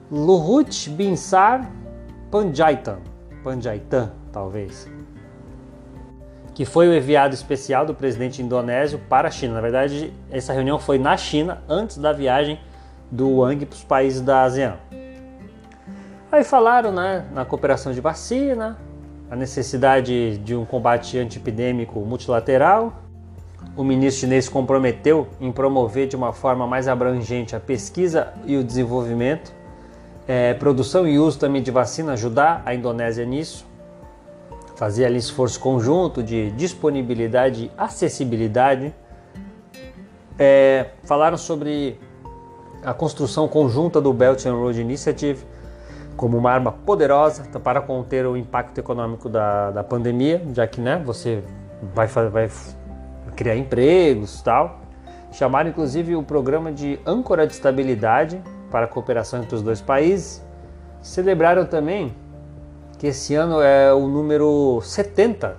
Luhut 0.10 0.90
Binsar 0.90 1.70
Panjaitan, 2.32 3.00
Panjaitan, 3.44 4.14
talvez, 4.32 4.90
que 6.56 6.66
foi 6.66 6.88
o 6.88 6.96
enviado 6.96 7.36
especial 7.36 7.86
do 7.86 7.94
presidente 7.94 8.42
indonésio 8.42 9.00
para 9.10 9.28
a 9.28 9.32
China. 9.32 9.54
Na 9.54 9.62
verdade, 9.62 10.12
essa 10.32 10.54
reunião 10.54 10.80
foi 10.80 10.98
na 10.98 11.16
China 11.18 11.62
antes 11.68 11.98
da 11.98 12.12
viagem 12.12 12.60
do 13.12 13.38
Wang 13.38 13.66
para 13.66 13.76
os 13.76 13.84
países 13.84 14.22
da 14.22 14.44
ASEAN. 14.44 14.78
Aí 16.32 16.44
falaram 16.44 16.92
né, 16.92 17.26
na 17.34 17.44
cooperação 17.44 17.92
de 17.92 18.00
vacina, 18.00 18.78
a 19.32 19.36
necessidade 19.36 20.38
de 20.38 20.56
um 20.56 20.64
combate 20.64 21.18
antiepidêmico 21.18 22.00
multilateral. 22.02 23.02
O 23.76 23.84
ministro 23.84 24.22
chinês 24.22 24.46
se 24.46 24.52
comprometeu 24.52 25.28
em 25.40 25.52
promover 25.52 26.08
de 26.08 26.16
uma 26.16 26.32
forma 26.32 26.68
mais 26.68 26.88
abrangente 26.88 27.56
a 27.56 27.60
pesquisa 27.60 28.34
e 28.46 28.58
o 28.58 28.64
desenvolvimento, 28.64 29.54
é, 30.28 30.54
produção 30.54 31.08
e 31.08 31.18
uso 31.18 31.40
também 31.40 31.62
de 31.62 31.72
vacina, 31.72 32.14
ajudar 32.14 32.62
a 32.66 32.76
Indonésia 32.76 33.26
nisso, 33.26 33.66
fazer 34.76 35.06
ali 35.06 35.18
esforço 35.18 35.60
conjunto 35.60 36.22
de 36.22 36.52
disponibilidade 36.52 37.66
e 37.66 37.72
acessibilidade. 37.78 38.94
É, 40.38 40.92
falaram 41.04 41.38
sobre 41.38 42.00
a 42.84 42.94
construção 42.94 43.48
conjunta 43.48 44.00
do 44.00 44.14
Belt 44.14 44.46
and 44.46 44.54
Road 44.54 44.80
Initiative 44.80 45.46
como 46.16 46.38
uma 46.38 46.52
arma 46.52 46.72
poderosa 46.72 47.44
para 47.64 47.82
conter 47.82 48.26
o 48.26 48.36
impacto 48.36 48.78
econômico 48.78 49.30
da, 49.30 49.72
da 49.72 49.84
pandemia, 49.84 50.42
já 50.54 50.68
que 50.68 50.82
né, 50.82 51.02
você 51.04 51.42
vai, 51.96 52.08
vai 52.08 52.50
criar 53.36 53.56
empregos 53.56 54.42
tal. 54.42 54.82
Chamaram 55.32 55.70
inclusive 55.70 56.16
o 56.16 56.24
programa 56.24 56.72
de 56.72 57.00
âncora 57.06 57.48
de 57.48 57.54
estabilidade 57.54 58.42
para 58.70 58.86
a 58.86 58.88
cooperação 58.88 59.42
entre 59.42 59.56
os 59.56 59.62
dois 59.62 59.80
países. 59.80 60.44
Celebraram 61.02 61.66
também 61.66 62.14
que 62.98 63.08
esse 63.08 63.34
ano 63.34 63.62
é 63.62 63.94
o 63.94 64.08
número 64.08 64.82
70 64.82 65.56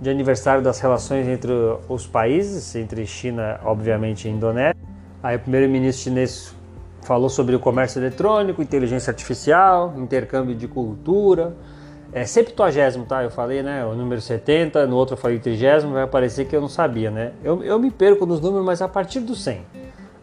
de 0.00 0.10
aniversário 0.10 0.62
das 0.62 0.78
relações 0.78 1.26
entre 1.26 1.52
os 1.88 2.06
países, 2.06 2.76
entre 2.76 3.04
China, 3.06 3.58
obviamente, 3.64 4.28
e 4.28 4.30
Indonésia. 4.30 4.83
Aí 5.24 5.36
o 5.36 5.40
primeiro-ministro 5.40 6.04
chinês 6.04 6.54
falou 7.00 7.30
sobre 7.30 7.56
o 7.56 7.58
comércio 7.58 7.98
eletrônico, 7.98 8.60
inteligência 8.60 9.10
artificial, 9.10 9.94
intercâmbio 9.96 10.54
de 10.54 10.68
cultura. 10.68 11.56
É 12.12 12.26
septuagésimo, 12.26 13.06
tá? 13.06 13.24
Eu 13.24 13.30
falei, 13.30 13.62
né? 13.62 13.86
O 13.86 13.94
número 13.94 14.20
70, 14.20 14.86
no 14.86 14.96
outro 14.96 15.14
eu 15.14 15.16
falei 15.16 15.38
trigésimo, 15.38 15.94
vai 15.94 16.02
aparecer 16.02 16.44
que 16.46 16.54
eu 16.54 16.60
não 16.60 16.68
sabia, 16.68 17.10
né? 17.10 17.32
Eu, 17.42 17.64
eu 17.64 17.78
me 17.78 17.90
perco 17.90 18.26
nos 18.26 18.38
números, 18.38 18.66
mas 18.66 18.82
a 18.82 18.86
partir 18.86 19.20
do 19.20 19.34
100. 19.34 19.62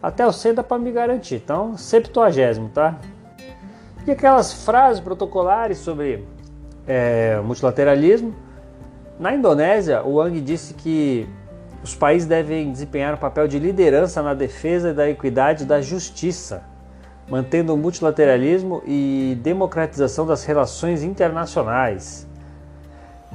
Até 0.00 0.24
o 0.24 0.32
100 0.32 0.54
dá 0.54 0.62
para 0.62 0.78
me 0.78 0.92
garantir. 0.92 1.34
Então, 1.34 1.76
septuagésimo, 1.76 2.68
tá? 2.68 2.96
E 4.06 4.10
aquelas 4.12 4.52
frases 4.52 5.00
protocolares 5.00 5.78
sobre 5.78 6.24
é, 6.86 7.40
multilateralismo. 7.40 8.32
Na 9.18 9.34
Indonésia, 9.34 10.00
o 10.04 10.14
Wang 10.14 10.40
disse 10.40 10.74
que 10.74 11.28
os 11.82 11.94
países 11.94 12.28
devem 12.28 12.70
desempenhar 12.70 13.14
um 13.14 13.16
papel 13.16 13.48
de 13.48 13.58
liderança 13.58 14.22
na 14.22 14.34
defesa 14.34 14.94
da 14.94 15.08
equidade 15.08 15.64
e 15.64 15.66
da 15.66 15.80
justiça, 15.80 16.62
mantendo 17.28 17.74
o 17.74 17.76
multilateralismo 17.76 18.82
e 18.86 19.36
democratização 19.42 20.26
das 20.26 20.44
relações 20.44 21.02
internacionais. 21.02 22.26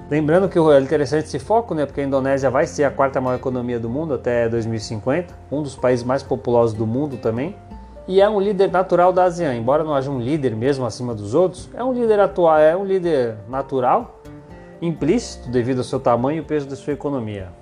Lembrando 0.10 0.48
que 0.48 0.58
é 0.58 0.80
interessante 0.80 1.26
esse 1.26 1.40
foco, 1.40 1.74
né, 1.76 1.86
porque 1.86 2.00
a 2.00 2.04
Indonésia 2.06 2.50
vai 2.50 2.66
ser 2.66 2.86
a 2.86 2.92
quarta 2.92 3.20
maior 3.20 3.36
economia 3.36 3.78
do 3.78 3.90
mundo 3.90 4.14
até 4.14 4.48
2050, 4.48 5.34
um 5.52 5.62
dos 5.62 5.76
países 5.76 6.06
mais 6.06 6.24
populosos 6.24 6.74
do 6.74 6.88
mundo 6.88 7.18
também, 7.18 7.54
e 8.08 8.22
é 8.22 8.30
um 8.30 8.40
líder 8.40 8.72
natural 8.72 9.12
da 9.12 9.26
ASEAN. 9.26 9.56
Embora 9.56 9.84
não 9.84 9.94
haja 9.94 10.10
um 10.10 10.20
líder 10.20 10.56
mesmo 10.56 10.86
acima 10.86 11.14
dos 11.14 11.34
outros, 11.34 11.70
é 11.74 11.84
um 11.84 11.92
líder 11.92 12.22
atual, 12.22 12.58
é 12.58 12.74
um 12.78 12.86
líder 12.86 13.36
natural, 13.50 14.22
implícito 14.82 15.50
devido 15.50 15.80
ao 15.80 15.84
seu 15.84 16.00
tamanho 16.00 16.38
e 16.38 16.40
o 16.40 16.46
peso 16.46 16.70
da 16.70 16.78
sua 16.78 16.94
economia. 16.94 17.57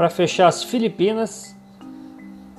Para 0.00 0.08
fechar 0.08 0.48
as 0.48 0.64
Filipinas, 0.64 1.54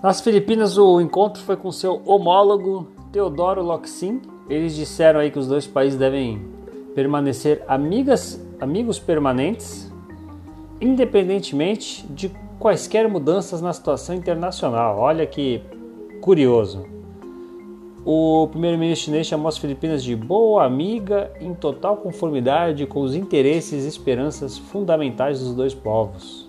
nas 0.04 0.22
Filipinas 0.22 0.78
o 0.78 1.02
encontro 1.02 1.42
foi 1.42 1.58
com 1.58 1.72
seu 1.72 2.00
homólogo 2.06 2.92
Teodoro 3.12 3.64
Locsin. 3.64 4.22
Eles 4.48 4.76
disseram 4.76 5.20
aí 5.20 5.32
que 5.32 5.40
os 5.40 5.48
dois 5.48 5.66
países 5.66 5.98
devem 5.98 6.40
permanecer 6.94 7.64
amigas, 7.68 8.40
amigos 8.60 9.00
permanentes, 9.00 9.92
independentemente 10.80 12.06
de 12.12 12.30
quaisquer 12.60 13.10
mudanças 13.10 13.60
na 13.60 13.74
situação 13.74 14.14
internacional. 14.14 15.00
Olha 15.00 15.26
que 15.26 15.64
curioso. 16.22 16.86
O 18.06 18.50
primeiro-ministro 18.52 19.06
chinês 19.06 19.26
chamou 19.26 19.48
as 19.48 19.58
Filipinas 19.58 20.04
de 20.04 20.16
boa 20.16 20.64
amiga 20.64 21.32
em 21.42 21.56
total 21.56 21.98
conformidade 21.98 22.86
com 22.86 23.02
os 23.02 23.16
interesses 23.16 23.84
e 23.84 23.88
esperanças 23.88 24.60
fundamentais 24.60 25.40
dos 25.40 25.56
dois 25.56 25.74
povos. 25.74 26.41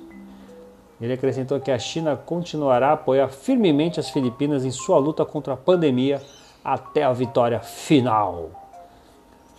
Ele 1.02 1.12
acrescentou 1.12 1.60
que 1.60 1.70
a 1.70 1.78
China 1.78 2.16
continuará 2.16 2.90
a 2.90 2.92
apoiar 2.92 3.28
firmemente 3.28 4.00
as 4.00 4.08
Filipinas 4.08 4.64
em 4.64 4.70
sua 4.70 4.98
luta 4.98 5.24
contra 5.24 5.54
a 5.54 5.56
pandemia 5.56 6.22
até 6.64 7.02
a 7.02 7.12
vitória 7.12 7.60
final. 7.60 8.50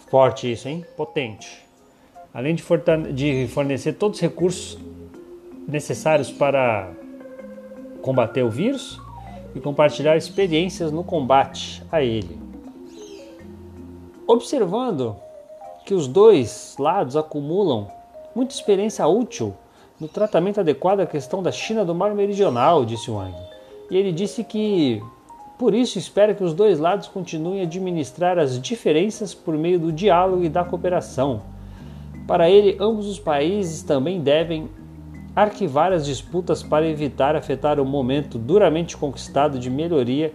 Forte 0.10 0.52
isso, 0.52 0.70
hein? 0.70 0.86
Potente. 0.98 1.64
Além 2.34 2.56
de, 2.56 2.64
de 3.14 3.48
fornecer 3.50 3.94
todos 3.94 4.18
os 4.18 4.22
recursos 4.22 4.80
necessários 5.68 6.32
para 6.32 6.90
combater 8.02 8.42
o 8.42 8.50
vírus, 8.50 9.00
e 9.56 9.60
compartilhar 9.60 10.18
experiências 10.18 10.92
no 10.92 11.04
combate 11.04 11.84
a 11.92 12.02
ele. 12.02 12.40
Observando 14.26 15.16
que 15.86 15.94
os 15.94 16.08
dois 16.08 16.76
lados 16.80 17.16
acumulam 17.16 17.88
muita 18.34 18.54
experiência 18.54 19.06
útil 19.06 19.54
no 20.00 20.08
tratamento 20.08 20.60
adequado 20.60 21.02
à 21.02 21.06
questão 21.06 21.42
da 21.42 21.52
China 21.52 21.86
do 21.86 21.96
Mar 21.96 22.14
Meridional, 22.14 22.84
disse 22.86 23.10
Wang. 23.10 23.36
E 23.90 23.98
ele 23.98 24.12
disse 24.12 24.44
que 24.44 25.02
Por 25.58 25.74
isso, 25.74 25.98
espera 25.98 26.34
que 26.34 26.44
os 26.44 26.54
dois 26.54 26.80
lados 26.80 27.08
continuem 27.08 27.62
a 27.62 27.64
administrar 27.64 28.38
as 28.40 28.60
diferenças 28.60 29.34
por 29.34 29.56
meio 29.56 29.80
do 29.80 29.92
diálogo 29.92 30.44
e 30.44 30.50
da 30.50 30.64
cooperação. 30.64 31.42
Para 32.28 32.50
ele, 32.50 32.76
ambos 32.80 33.08
os 33.08 33.20
países 33.20 33.84
também 33.84 34.20
devem 34.20 34.70
arquivar 35.36 35.92
as 35.92 36.06
disputas 36.06 36.62
para 36.62 36.88
evitar 36.88 37.36
afetar 37.36 37.80
o 37.80 37.86
momento 37.86 38.38
duramente 38.38 38.96
conquistado 38.96 39.58
de 39.58 39.70
melhoria 39.70 40.34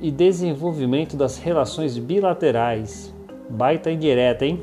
e 0.00 0.10
desenvolvimento 0.10 1.16
das 1.16 1.38
relações 1.38 1.98
bilaterais. 1.98 3.12
Baita 3.50 3.90
indireta, 3.90 4.46
hein? 4.46 4.60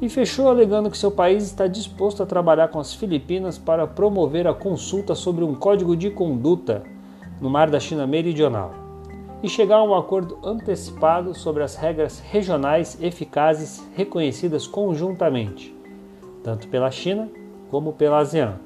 E 0.00 0.10
fechou 0.10 0.48
alegando 0.48 0.90
que 0.90 0.98
seu 0.98 1.10
país 1.10 1.44
está 1.44 1.66
disposto 1.66 2.22
a 2.22 2.26
trabalhar 2.26 2.68
com 2.68 2.78
as 2.78 2.94
Filipinas 2.94 3.56
para 3.56 3.86
promover 3.86 4.46
a 4.46 4.52
consulta 4.52 5.14
sobre 5.14 5.42
um 5.42 5.54
código 5.54 5.96
de 5.96 6.10
conduta 6.10 6.82
no 7.40 7.48
mar 7.48 7.70
da 7.70 7.80
China 7.80 8.06
Meridional 8.06 8.86
e 9.42 9.48
chegar 9.48 9.76
a 9.76 9.84
um 9.84 9.94
acordo 9.94 10.38
antecipado 10.44 11.34
sobre 11.34 11.62
as 11.62 11.76
regras 11.76 12.20
regionais 12.20 12.98
eficazes 13.00 13.86
reconhecidas 13.94 14.66
conjuntamente, 14.66 15.74
tanto 16.42 16.68
pela 16.68 16.90
China 16.90 17.28
como 17.70 17.92
pela 17.92 18.18
ASEAN, 18.18 18.56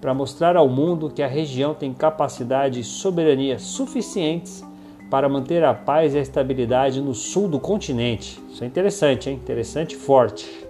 para 0.00 0.14
mostrar 0.14 0.56
ao 0.56 0.68
mundo 0.68 1.10
que 1.10 1.22
a 1.22 1.28
região 1.28 1.74
tem 1.74 1.92
capacidade 1.92 2.80
e 2.80 2.84
soberania 2.84 3.58
suficientes 3.58 4.64
para 5.10 5.28
manter 5.28 5.64
a 5.64 5.72
paz 5.72 6.14
e 6.14 6.18
a 6.18 6.22
estabilidade 6.22 7.00
no 7.00 7.14
sul 7.14 7.48
do 7.48 7.60
continente. 7.60 8.40
Isso 8.50 8.62
é 8.62 8.66
interessante, 8.66 9.30
hein? 9.30 9.36
Interessante 9.36 9.94
e 9.94 9.98
forte. 9.98 10.65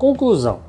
Conclusão. 0.00 0.60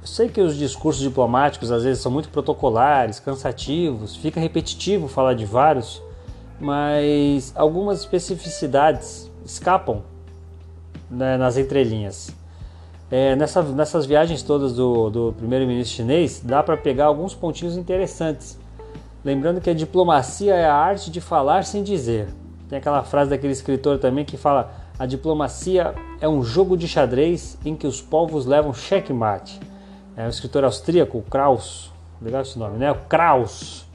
Eu 0.00 0.06
sei 0.06 0.28
que 0.28 0.40
os 0.40 0.56
discursos 0.56 1.02
diplomáticos 1.02 1.70
às 1.70 1.84
vezes 1.84 2.02
são 2.02 2.10
muito 2.10 2.30
protocolares, 2.30 3.20
cansativos, 3.20 4.16
fica 4.16 4.40
repetitivo 4.40 5.06
falar 5.08 5.34
de 5.34 5.44
vários, 5.44 6.02
mas 6.58 7.52
algumas 7.54 8.00
especificidades 8.00 9.30
escapam 9.44 10.02
né, 11.10 11.36
nas 11.36 11.56
entrelinhas. 11.56 12.34
É, 13.10 13.34
nessa, 13.34 13.62
nessas 13.62 14.06
viagens 14.06 14.42
todas 14.42 14.74
do, 14.74 15.10
do 15.10 15.34
primeiro-ministro 15.36 15.96
chinês, 15.96 16.40
dá 16.44 16.62
para 16.62 16.76
pegar 16.76 17.06
alguns 17.06 17.34
pontinhos 17.34 17.76
interessantes. 17.76 18.59
Lembrando 19.24 19.60
que 19.60 19.70
a 19.70 19.74
diplomacia 19.74 20.54
é 20.54 20.64
a 20.64 20.74
arte 20.74 21.10
de 21.10 21.20
falar 21.20 21.64
sem 21.64 21.82
dizer. 21.82 22.28
Tem 22.68 22.78
aquela 22.78 23.02
frase 23.02 23.30
daquele 23.30 23.52
escritor 23.52 23.98
também 23.98 24.24
que 24.24 24.36
fala: 24.36 24.72
a 24.98 25.06
diplomacia 25.06 25.94
é 26.20 26.28
um 26.28 26.42
jogo 26.42 26.76
de 26.76 26.88
xadrez 26.88 27.58
em 27.64 27.76
que 27.76 27.86
os 27.86 28.00
povos 28.00 28.46
levam 28.46 28.72
checkmate. 28.72 29.60
É 30.16 30.24
um 30.26 30.28
escritor 30.28 30.64
austríaco, 30.64 31.22
Kraus. 31.30 31.90
Legal 32.20 32.42
esse 32.42 32.58
nome, 32.58 32.78
né? 32.78 32.94
Kraus. 33.08 33.86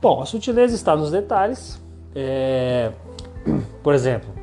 Bom, 0.00 0.22
a 0.22 0.26
sutileza 0.26 0.74
está 0.74 0.96
nos 0.96 1.10
detalhes. 1.10 1.80
É... 2.14 2.92
Por 3.82 3.94
exemplo, 3.94 4.38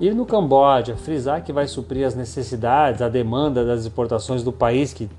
Ir 0.00 0.14
no 0.14 0.24
Camboja, 0.24 0.96
frisar 0.96 1.44
que 1.44 1.52
vai 1.52 1.68
suprir 1.68 2.06
as 2.06 2.14
necessidades, 2.14 3.02
a 3.02 3.08
demanda 3.10 3.66
das 3.66 3.82
exportações 3.82 4.42
do 4.42 4.50
país 4.50 4.94
que 4.94 5.10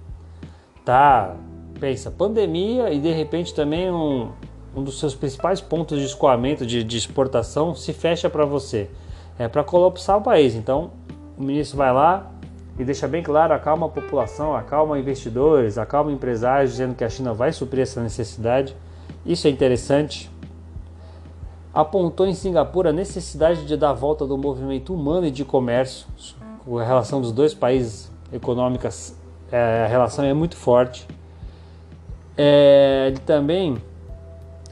tá, 0.84 1.36
pensa, 1.82 2.12
pandemia 2.12 2.92
e 2.92 3.00
de 3.00 3.12
repente 3.12 3.54
também 3.54 3.92
um, 3.92 4.30
um 4.76 4.84
dos 4.84 5.00
seus 5.00 5.16
principais 5.16 5.60
pontos 5.60 6.00
de 6.00 6.06
escoamento 6.06 6.66
de, 6.66 6.84
de 6.84 6.98
exportação 6.98 7.74
se 7.74 7.92
fecha 7.92 8.30
para 8.30 8.46
você. 8.46 8.90
É 9.40 9.48
para 9.48 9.64
colapsar 9.64 10.18
o 10.18 10.22
país. 10.22 10.54
Então, 10.54 10.92
o 11.36 11.44
ministro 11.44 11.78
vai 11.78 11.92
lá 11.92 12.32
e 12.78 12.86
deixa 12.86 13.08
bem 13.08 13.24
claro, 13.24 13.54
acalma 13.54 13.88
a 13.88 13.90
população, 13.90 14.56
acalma 14.56 15.00
investidores, 15.00 15.80
acalma 15.80 16.12
empresários, 16.12 16.72
dizendo 16.72 16.94
que 16.94 17.04
a 17.04 17.10
China 17.10 17.34
vai 17.34 17.52
suprir 17.52 17.82
essa 17.82 18.02
necessidade. 18.02 18.76
Isso 19.26 19.48
é 19.48 19.50
interessante 19.50 20.32
apontou 21.74 22.28
em 22.28 22.34
Singapura 22.34 22.90
a 22.90 22.94
necessidade 22.94 23.66
de 23.66 23.78
dar 23.78 23.94
volta 23.94 24.26
do 24.26 24.38
movimento 24.38 24.94
humano 24.94 25.26
e 25.26 25.32
de 25.32 25.46
comércio. 25.46 26.06
A 26.80 26.84
relação 26.84 27.22
dos 27.22 27.32
dois 27.32 27.54
países 27.54 28.12
econômicas, 28.32 29.16
é, 29.52 29.84
a 29.86 29.88
relação 29.88 30.24
é 30.26 30.34
muito 30.34 30.56
forte. 30.56 31.08
É, 32.44 33.06
ele 33.10 33.20
também 33.20 33.78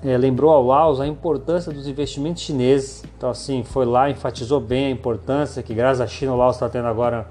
é, 0.04 0.18
lembrou 0.18 0.50
ao 0.50 0.66
Laos 0.66 1.00
a 1.00 1.06
importância 1.06 1.72
dos 1.72 1.88
investimentos 1.88 2.42
chineses. 2.42 3.04
Então, 3.16 3.30
assim, 3.30 3.64
foi 3.64 3.86
lá, 3.86 4.10
enfatizou 4.10 4.60
bem 4.60 4.88
a 4.88 4.90
importância 4.90 5.62
que, 5.62 5.72
graças 5.76 6.02
à 6.02 6.08
China, 6.08 6.34
o 6.34 6.36
Laos 6.36 6.56
está 6.56 6.68
tendo 6.68 6.88
agora 6.88 7.28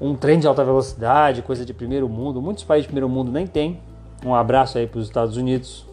um 0.00 0.16
trem 0.16 0.40
de 0.40 0.48
alta 0.48 0.64
velocidade, 0.64 1.40
coisa 1.40 1.64
de 1.64 1.72
primeiro 1.72 2.08
mundo. 2.08 2.42
Muitos 2.42 2.64
países 2.64 2.82
de 2.82 2.88
primeiro 2.88 3.08
mundo 3.08 3.30
nem 3.30 3.46
têm. 3.46 3.78
Um 4.26 4.34
abraço 4.34 4.76
aí 4.76 4.88
para 4.88 4.98
os 4.98 5.06
Estados 5.06 5.36
Unidos. 5.36 5.86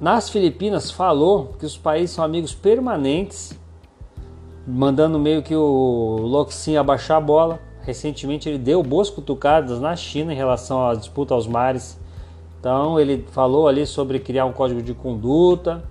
Nas 0.00 0.30
Filipinas 0.30 0.90
falou 0.90 1.54
que 1.58 1.66
os 1.66 1.76
países 1.76 2.12
são 2.12 2.24
amigos 2.24 2.54
permanentes, 2.54 3.52
mandando 4.66 5.18
meio 5.18 5.42
que 5.42 5.54
o 5.54 6.16
Loxin 6.22 6.76
abaixar 6.76 7.18
a 7.18 7.20
bola. 7.20 7.60
Recentemente 7.82 8.48
ele 8.48 8.56
deu 8.56 8.82
boas 8.82 9.10
cutucadas 9.10 9.78
na 9.80 9.94
China 9.94 10.32
em 10.32 10.36
relação 10.36 10.88
à 10.88 10.94
disputa 10.94 11.34
aos 11.34 11.46
mares. 11.46 12.05
Então 12.66 12.98
ele 12.98 13.24
falou 13.30 13.68
ali 13.68 13.86
sobre 13.86 14.18
criar 14.18 14.44
um 14.44 14.50
código 14.50 14.82
de 14.82 14.92
conduta, 14.92 15.84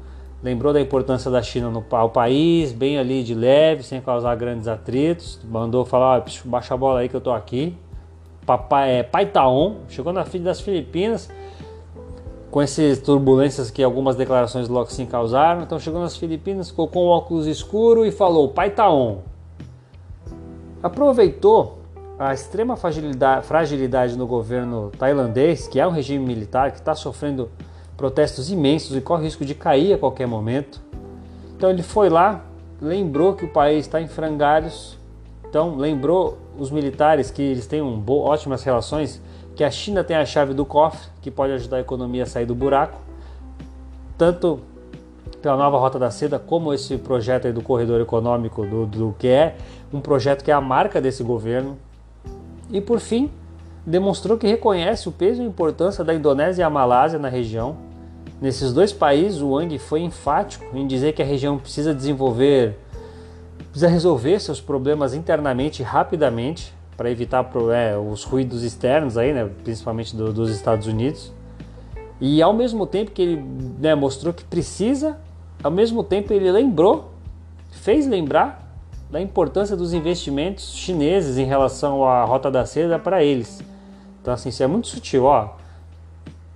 lembrou 0.43 0.73
da 0.73 0.81
importância 0.81 1.31
da 1.31 1.41
China 1.41 1.69
no 1.69 1.85
ao 1.89 2.09
país, 2.09 2.73
bem 2.73 2.99
ali 2.99 3.23
de 3.23 3.33
leve, 3.33 3.81
sem 3.81 4.01
causar 4.01 4.35
grandes 4.35 4.67
atritos. 4.67 5.39
Mandou 5.45 5.85
falar, 5.85 6.25
baixa 6.43 6.73
a 6.73 6.77
bola 6.77 6.99
aí 6.99 7.07
que 7.07 7.15
eu 7.15 7.21
tô 7.21 7.31
aqui. 7.31 7.77
Papai 8.45 8.91
é 8.91 9.03
Taon, 9.03 9.75
chegou 9.88 10.11
na 10.11 10.25
filha 10.25 10.43
das 10.43 10.59
Filipinas 10.59 11.31
com 12.51 12.61
essas 12.61 12.99
turbulências 12.99 13.71
que 13.71 13.81
algumas 13.81 14.17
declarações 14.17 14.67
do 14.67 14.73
Loxin 14.73 15.05
causaram. 15.05 15.61
Então 15.61 15.79
chegou 15.79 16.01
nas 16.01 16.17
Filipinas, 16.17 16.71
colocou 16.71 17.05
um 17.05 17.07
óculos 17.07 17.47
escuro 17.47 18.05
e 18.05 18.11
falou: 18.11 18.49
Pai 18.49 18.69
tá 18.69 18.91
on. 18.91 19.19
Aproveitou 20.83 21.85
a 22.17 22.34
extrema 22.34 22.78
fragilidade, 22.78 23.45
fragilidade 23.45 24.17
no 24.17 24.25
governo 24.25 24.91
tailandês, 24.97 25.67
que 25.67 25.80
é 25.80 25.86
um 25.86 25.91
regime 25.91 26.25
militar 26.25 26.71
que 26.71 26.78
está 26.78 26.95
sofrendo 26.95 27.49
protestos 27.97 28.49
imensos 28.49 28.95
e 28.95 29.01
corre 29.01 29.23
risco 29.23 29.43
de 29.43 29.54
cair 29.54 29.93
a 29.93 29.97
qualquer 29.97 30.28
momento. 30.28 30.82
Então 31.56 31.69
ele 31.69 31.84
foi 31.84 32.10
lá, 32.10 32.45
lembrou 32.82 33.34
que 33.34 33.45
o 33.45 33.47
país 33.49 33.86
está 33.86 34.01
em 34.01 34.08
frangalhos, 34.08 34.97
então 35.47 35.75
lembrou 35.75 36.38
os 36.58 36.71
militares 36.71 37.32
que 37.32 37.41
eles 37.41 37.67
têm 37.67 37.82
um 37.82 38.04
ótimas 38.08 38.63
relações 38.63 39.21
que 39.56 39.63
a 39.63 39.71
China 39.71 40.04
tem 40.04 40.17
a 40.17 40.25
chave 40.25 40.54
do 40.54 40.65
cofre, 40.65 41.08
que 41.21 41.32
pode 41.32 41.54
ajudar 41.54 41.78
a 41.78 41.80
economia 41.82 42.23
a 42.23 42.25
sair 42.25 42.45
do 42.45 42.56
buraco, 42.56 42.99
tanto 44.17 44.60
pela 45.41 45.56
nova 45.56 45.78
Rota 45.78 45.99
da 45.99 46.10
Seda, 46.10 46.39
como 46.39 46.73
esse 46.73 46.97
projeto 46.97 47.51
do 47.54 47.62
corredor 47.62 48.01
econômico 48.01 48.65
do, 48.65 48.86
do 48.86 49.15
que 49.17 49.28
é 49.28 49.56
um 49.93 50.01
projeto 50.01 50.43
que 50.43 50.51
é 50.51 50.54
a 50.54 50.62
marca 50.62 50.99
desse 50.99 51.23
governo. 51.23 51.78
E 52.71 52.82
por 52.82 52.99
fim, 52.99 53.30
demonstrou 53.86 54.38
que 54.38 54.47
reconhece 54.47 55.08
o 55.08 55.12
peso 55.12 55.41
e 55.41 55.45
importância 55.45 56.04
da 56.04 56.13
Indonésia 56.13 56.62
e 56.62 56.65
a 56.65 56.69
Malásia 56.69 57.19
na 57.19 57.30
região. 57.30 57.78
Nesses 58.41 58.73
dois 58.73 58.91
países, 58.91 59.41
o 59.41 59.51
Wang 59.51 59.78
foi 59.78 60.01
enfático 60.01 60.65
em 60.75 60.86
dizer 60.88 61.13
que 61.13 61.21
a 61.21 61.25
região 61.25 61.58
precisa 61.58 61.93
desenvolver, 61.93 62.78
precisa 63.69 63.88
resolver 63.88 64.39
seus 64.39 64.60
problemas 64.60 65.13
internamente 65.13 65.84
rapidamente, 65.84 66.73
para 66.97 67.12
evitar 67.12 67.49
é, 67.73 67.97
os 67.97 68.23
ruídos 68.23 68.63
externos 68.63 69.17
aí, 69.17 69.34
né, 69.34 69.49
principalmente 69.63 70.15
do, 70.15 70.32
dos 70.32 70.49
Estados 70.49 70.88
Unidos. 70.88 71.32
E 72.21 72.41
ao 72.41 72.54
mesmo 72.54 72.88
tempo 72.88 73.12
que 73.12 73.21
ele 73.21 73.45
né, 73.80 73.93
mostrou 73.93 74.34
que 74.34 74.43
precisa, 74.43 75.17
ao 75.62 75.71
mesmo 75.71 76.04
tempo 76.04 76.32
ele 76.32 76.49
lembrou, 76.49 77.12
fez 77.69 78.08
lembrar 78.08 78.64
da 79.15 79.21
importância 79.21 79.78
dos 79.78 79.93
investimentos 79.93 80.75
chineses 80.75 81.38
em 81.38 81.45
relação 81.45 82.04
à 82.04 82.25
Rota 82.25 82.51
da 82.51 82.65
Seda 82.65 82.99
para 82.99 83.23
eles. 83.23 83.63
Então 84.21 84.34
assim, 84.34 84.49
isso 84.49 84.62
é 84.62 84.67
muito 84.67 84.89
sutil, 84.89 85.23
ó. 85.23 85.51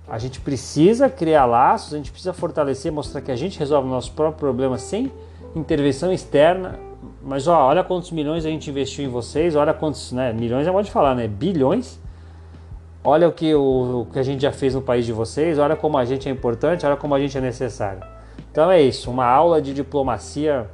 A 0.06 0.18
gente 0.18 0.42
precisa 0.42 1.08
criar 1.08 1.46
laços, 1.46 1.94
a 1.94 1.96
gente 1.96 2.10
precisa 2.10 2.34
fortalecer, 2.34 2.92
mostrar 2.92 3.22
que 3.22 3.30
a 3.30 3.36
gente 3.36 3.58
resolve 3.58 3.88
nossos 3.88 4.10
próprios 4.10 4.38
problemas 4.38 4.82
sem 4.82 5.10
intervenção 5.56 6.12
externa 6.12 6.78
mas 7.22 7.48
ó, 7.48 7.66
olha 7.66 7.82
quantos 7.82 8.10
milhões 8.10 8.44
a 8.44 8.50
gente 8.50 8.68
investiu 8.68 9.06
em 9.06 9.08
vocês, 9.08 9.56
olha 9.56 9.72
quantos, 9.72 10.12
né? 10.12 10.30
Milhões 10.34 10.66
é 10.66 10.70
modo 10.70 10.84
de 10.84 10.90
falar, 10.90 11.14
né? 11.14 11.26
Bilhões. 11.26 11.98
Olha 13.02 13.26
o 13.26 13.32
que, 13.32 13.54
o, 13.54 14.02
o 14.02 14.12
que 14.12 14.18
a 14.18 14.22
gente 14.22 14.42
já 14.42 14.52
fez 14.52 14.74
no 14.74 14.82
país 14.82 15.06
de 15.06 15.14
vocês, 15.14 15.58
olha 15.58 15.76
como 15.76 15.96
a 15.96 16.04
gente 16.04 16.28
é 16.28 16.32
importante, 16.32 16.84
olha 16.84 16.96
como 16.96 17.14
a 17.14 17.18
gente 17.18 17.38
é 17.38 17.40
necessário. 17.40 18.02
Então 18.50 18.70
é 18.70 18.82
isso, 18.82 19.10
uma 19.10 19.24
aula 19.24 19.62
de 19.62 19.72
diplomacia 19.72 20.68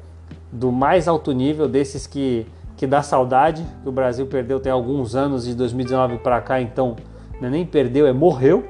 do 0.57 0.73
mais 0.73 1.07
alto 1.07 1.33
nível, 1.33 1.69
desses 1.69 2.07
que, 2.07 2.47
que 2.77 2.87
dá 2.87 3.03
saudade, 3.03 3.65
que 3.83 3.89
o 3.89 3.93
Brasil 3.93 4.27
perdeu 4.27 4.59
tem 4.59 4.73
alguns 4.73 5.15
anos, 5.15 5.45
de 5.45 5.55
2019 5.55 6.19
para 6.19 6.41
cá, 6.41 6.61
então 6.61 6.97
né, 7.41 7.51
nem 7.51 7.65
perdeu, 7.65 8.07
é 8.07 8.13
morreu. 8.13 8.65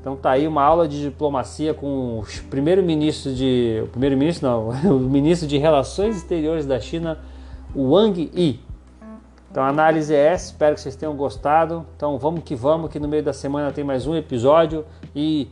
Então 0.00 0.16
tá 0.16 0.30
aí 0.30 0.48
uma 0.48 0.62
aula 0.62 0.88
de 0.88 1.02
diplomacia 1.02 1.74
com 1.74 2.20
o 2.20 2.24
primeiro-ministro 2.48 3.34
de. 3.34 3.82
O 3.84 3.88
primeiro-ministro 3.88 4.48
não, 4.48 4.68
o 4.96 5.00
ministro 5.00 5.46
de 5.46 5.58
Relações 5.58 6.16
Exteriores 6.16 6.64
da 6.64 6.80
China, 6.80 7.18
Wang 7.76 8.30
Yi. 8.34 8.60
Então 9.50 9.62
a 9.62 9.68
análise 9.68 10.14
é 10.14 10.26
essa, 10.26 10.46
espero 10.46 10.74
que 10.74 10.80
vocês 10.80 10.96
tenham 10.96 11.14
gostado. 11.14 11.84
Então 11.96 12.18
vamos 12.18 12.42
que 12.42 12.54
vamos, 12.54 12.90
que 12.90 12.98
no 12.98 13.08
meio 13.08 13.22
da 13.22 13.32
semana 13.32 13.70
tem 13.70 13.84
mais 13.84 14.06
um 14.06 14.14
episódio 14.14 14.84
e 15.14 15.50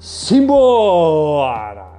simbora! 0.00 1.93